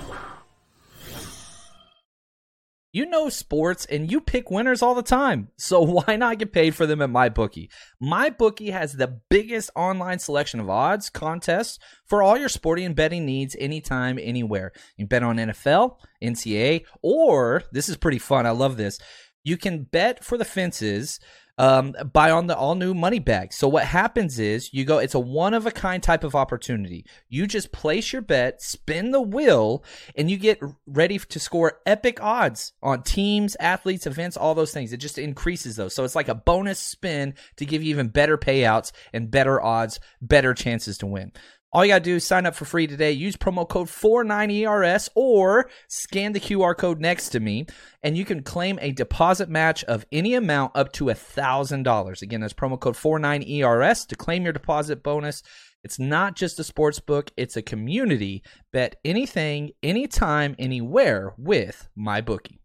[2.95, 5.49] You know sports and you pick winners all the time.
[5.57, 7.71] So why not get paid for them at MyBookie?
[8.03, 13.25] MyBookie has the biggest online selection of odds, contests for all your sporting and betting
[13.25, 14.73] needs anytime, anywhere.
[14.99, 18.47] You bet on NFL, NCAA, or this is pretty fun.
[18.47, 18.99] I love this.
[19.45, 21.19] You can bet for the fences
[21.59, 23.53] um, buy on the all new money bag.
[23.53, 27.05] So what happens is you go, it's a one of a kind type of opportunity.
[27.29, 29.85] You just place your bet, spin the wheel,
[30.17, 34.93] and you get ready to score epic odds on teams, athletes, events, all those things.
[34.93, 35.95] It just increases those.
[35.95, 40.01] So it's like a bonus spin to give you even better payouts and better odds,
[40.21, 41.33] better chances to win.
[41.75, 43.13] All you got to do is sign up for free today.
[43.13, 47.65] Use promo code 49ERS or scan the QR code next to me,
[48.03, 52.23] and you can claim a deposit match of any amount up to $1,000.
[52.23, 55.43] Again, that's promo code 49ERS to claim your deposit bonus.
[55.83, 58.43] It's not just a sports book, it's a community.
[58.71, 62.59] Bet anything, anytime, anywhere with MyBookie.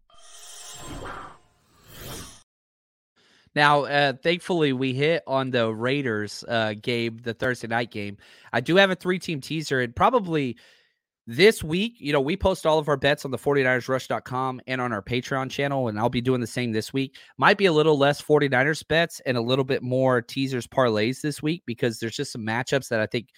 [3.58, 8.16] Now, uh, thankfully, we hit on the Raiders uh, game, the Thursday night game.
[8.52, 10.56] I do have a three team teaser, and probably
[11.26, 14.92] this week, you know, we post all of our bets on the 49ersrush.com and on
[14.92, 17.16] our Patreon channel, and I'll be doing the same this week.
[17.36, 21.42] Might be a little less 49ers bets and a little bit more teasers parlays this
[21.42, 23.30] week because there's just some matchups that I think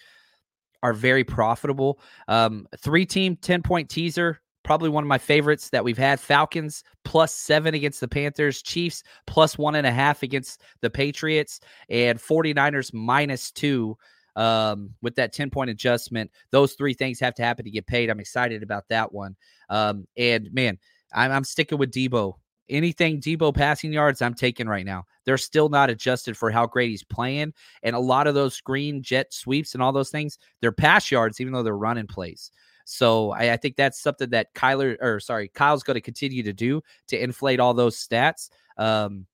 [0.83, 1.99] are very profitable.
[2.27, 6.19] Um, three team 10 point teaser probably one of my favorites that we've had.
[6.19, 11.59] Falcons plus seven against the Panthers, Chiefs plus one and a half against the Patriots,
[11.89, 13.97] and 49ers minus two
[14.35, 16.31] um, with that 10 point adjustment.
[16.51, 18.09] Those three things have to happen to get paid.
[18.09, 19.35] I'm excited about that one.
[19.69, 20.77] Um, and man,
[21.13, 22.33] I'm, I'm sticking with Deebo.
[22.69, 25.03] Anything Deebo passing yards, I'm taking right now.
[25.25, 27.53] They're still not adjusted for how great he's playing.
[27.83, 31.41] And a lot of those screen jet sweeps and all those things, they're pass yards,
[31.41, 32.51] even though they're running plays.
[32.91, 36.51] So I, I think that's something that Kyler or sorry, Kyle's going to continue to
[36.51, 38.49] do to inflate all those stats.
[38.77, 39.27] Um,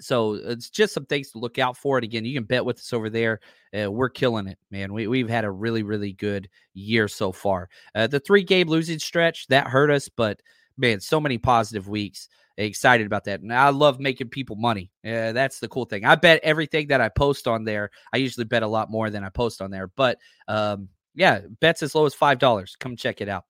[0.00, 1.98] so it's just some things to look out for.
[1.98, 3.40] And again, you can bet with us over there.
[3.78, 4.92] Uh, we're killing it, man.
[4.94, 7.68] We, we've had a really, really good year so far.
[7.94, 10.40] Uh, the three game losing stretch that hurt us, but
[10.78, 12.28] man, so many positive weeks.
[12.56, 13.40] Excited about that.
[13.40, 14.90] And I love making people money.
[15.04, 16.04] Uh, that's the cool thing.
[16.04, 17.90] I bet everything that I post on there.
[18.12, 20.18] I usually bet a lot more than I post on there, but
[20.48, 20.88] um,
[21.18, 22.78] yeah, bets as low as $5.
[22.78, 23.44] Come check it out.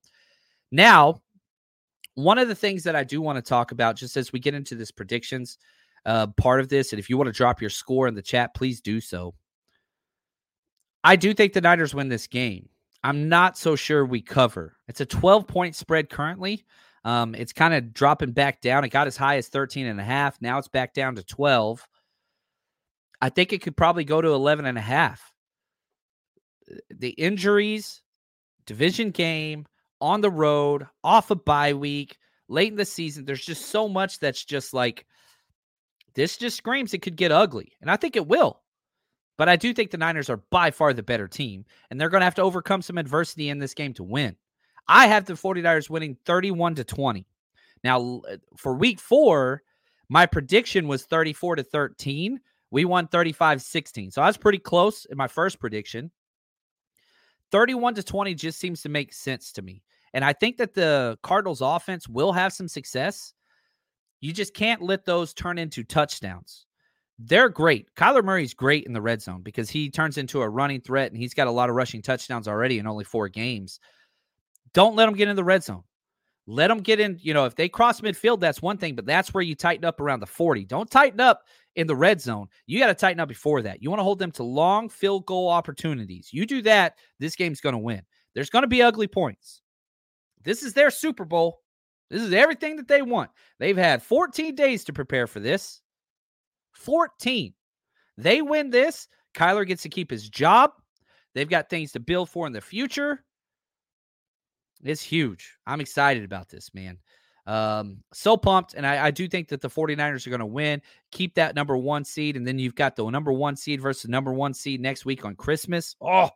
[0.73, 1.21] Now,
[2.14, 4.55] one of the things that I do want to talk about, just as we get
[4.55, 5.59] into this predictions
[6.07, 8.55] uh, part of this, and if you want to drop your score in the chat,
[8.55, 9.35] please do so.
[11.05, 12.69] I do think the Niners win this game.
[13.05, 14.77] I'm not so sure we cover.
[14.89, 16.64] It's a 12 point spread currently.
[17.05, 18.83] Um, it's kind of dropping back down.
[18.85, 20.41] It got as high as 13 and a half.
[20.41, 21.87] Now it's back down to 12.
[23.21, 25.33] I think it could probably go to 11 and a half.
[26.91, 28.03] The injuries,
[28.66, 29.66] division game,
[30.01, 34.19] on the road, off a bye week, late in the season, there's just so much
[34.19, 35.07] that's just like
[36.14, 37.73] this just screams it could get ugly.
[37.81, 38.61] And I think it will.
[39.37, 42.23] But I do think the Niners are by far the better team, and they're going
[42.23, 44.37] to have to overcome some adversity in this game to win.
[44.89, 47.25] I have the 49ers winning 31 to 20.
[47.85, 49.62] Now, uh, for week four,
[50.09, 52.41] my prediction was 34 to 13.
[52.71, 54.11] We won 35 16.
[54.11, 56.11] So I was pretty close in my first prediction.
[57.53, 59.82] 31 to 20 just seems to make sense to me.
[60.14, 63.32] And I think that the Cardinals offense will have some success.
[64.20, 66.66] You just can't let those turn into touchdowns.
[67.18, 67.92] They're great.
[67.94, 71.20] Kyler Murray's great in the red zone because he turns into a running threat and
[71.20, 73.80] he's got a lot of rushing touchdowns already in only four games.
[74.72, 75.82] Don't let him get in the red zone.
[76.51, 77.18] Let them get in.
[77.20, 80.01] You know, if they cross midfield, that's one thing, but that's where you tighten up
[80.01, 80.64] around the 40.
[80.64, 81.42] Don't tighten up
[81.76, 82.49] in the red zone.
[82.66, 83.82] You got to tighten up before that.
[83.82, 86.30] You want to hold them to long field goal opportunities.
[86.32, 88.01] You do that, this game's going to win.
[88.34, 89.61] There's going to be ugly points.
[90.42, 91.61] This is their Super Bowl.
[92.09, 93.30] This is everything that they want.
[93.59, 95.82] They've had 14 days to prepare for this.
[96.72, 97.53] 14.
[98.16, 99.07] They win this.
[99.34, 100.70] Kyler gets to keep his job.
[101.34, 103.22] They've got things to build for in the future.
[104.83, 105.55] It's huge.
[105.66, 106.99] I'm excited about this, man.
[107.47, 108.74] Um, so pumped.
[108.74, 111.79] And I, I, do think that the 49ers are going to win, keep that number
[111.79, 112.37] one seed.
[112.37, 115.35] And then you've got the number one seed versus number one seed next week on
[115.35, 115.97] Christmas.
[115.99, 116.29] Oh,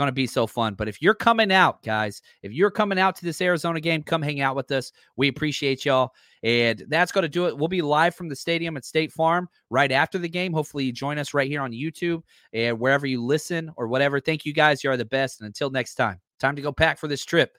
[0.00, 0.74] going to be so fun.
[0.74, 4.22] But if you're coming out, guys, if you're coming out to this Arizona game, come
[4.22, 4.92] hang out with us.
[5.16, 6.12] We appreciate y'all.
[6.42, 7.56] And that's going to do it.
[7.56, 10.52] We'll be live from the stadium at State Farm right after the game.
[10.52, 12.22] Hopefully, you join us right here on YouTube
[12.52, 14.20] and wherever you listen or whatever.
[14.20, 14.82] Thank you guys.
[14.82, 15.40] You are the best.
[15.40, 17.58] And until next time, time to go pack for this trip.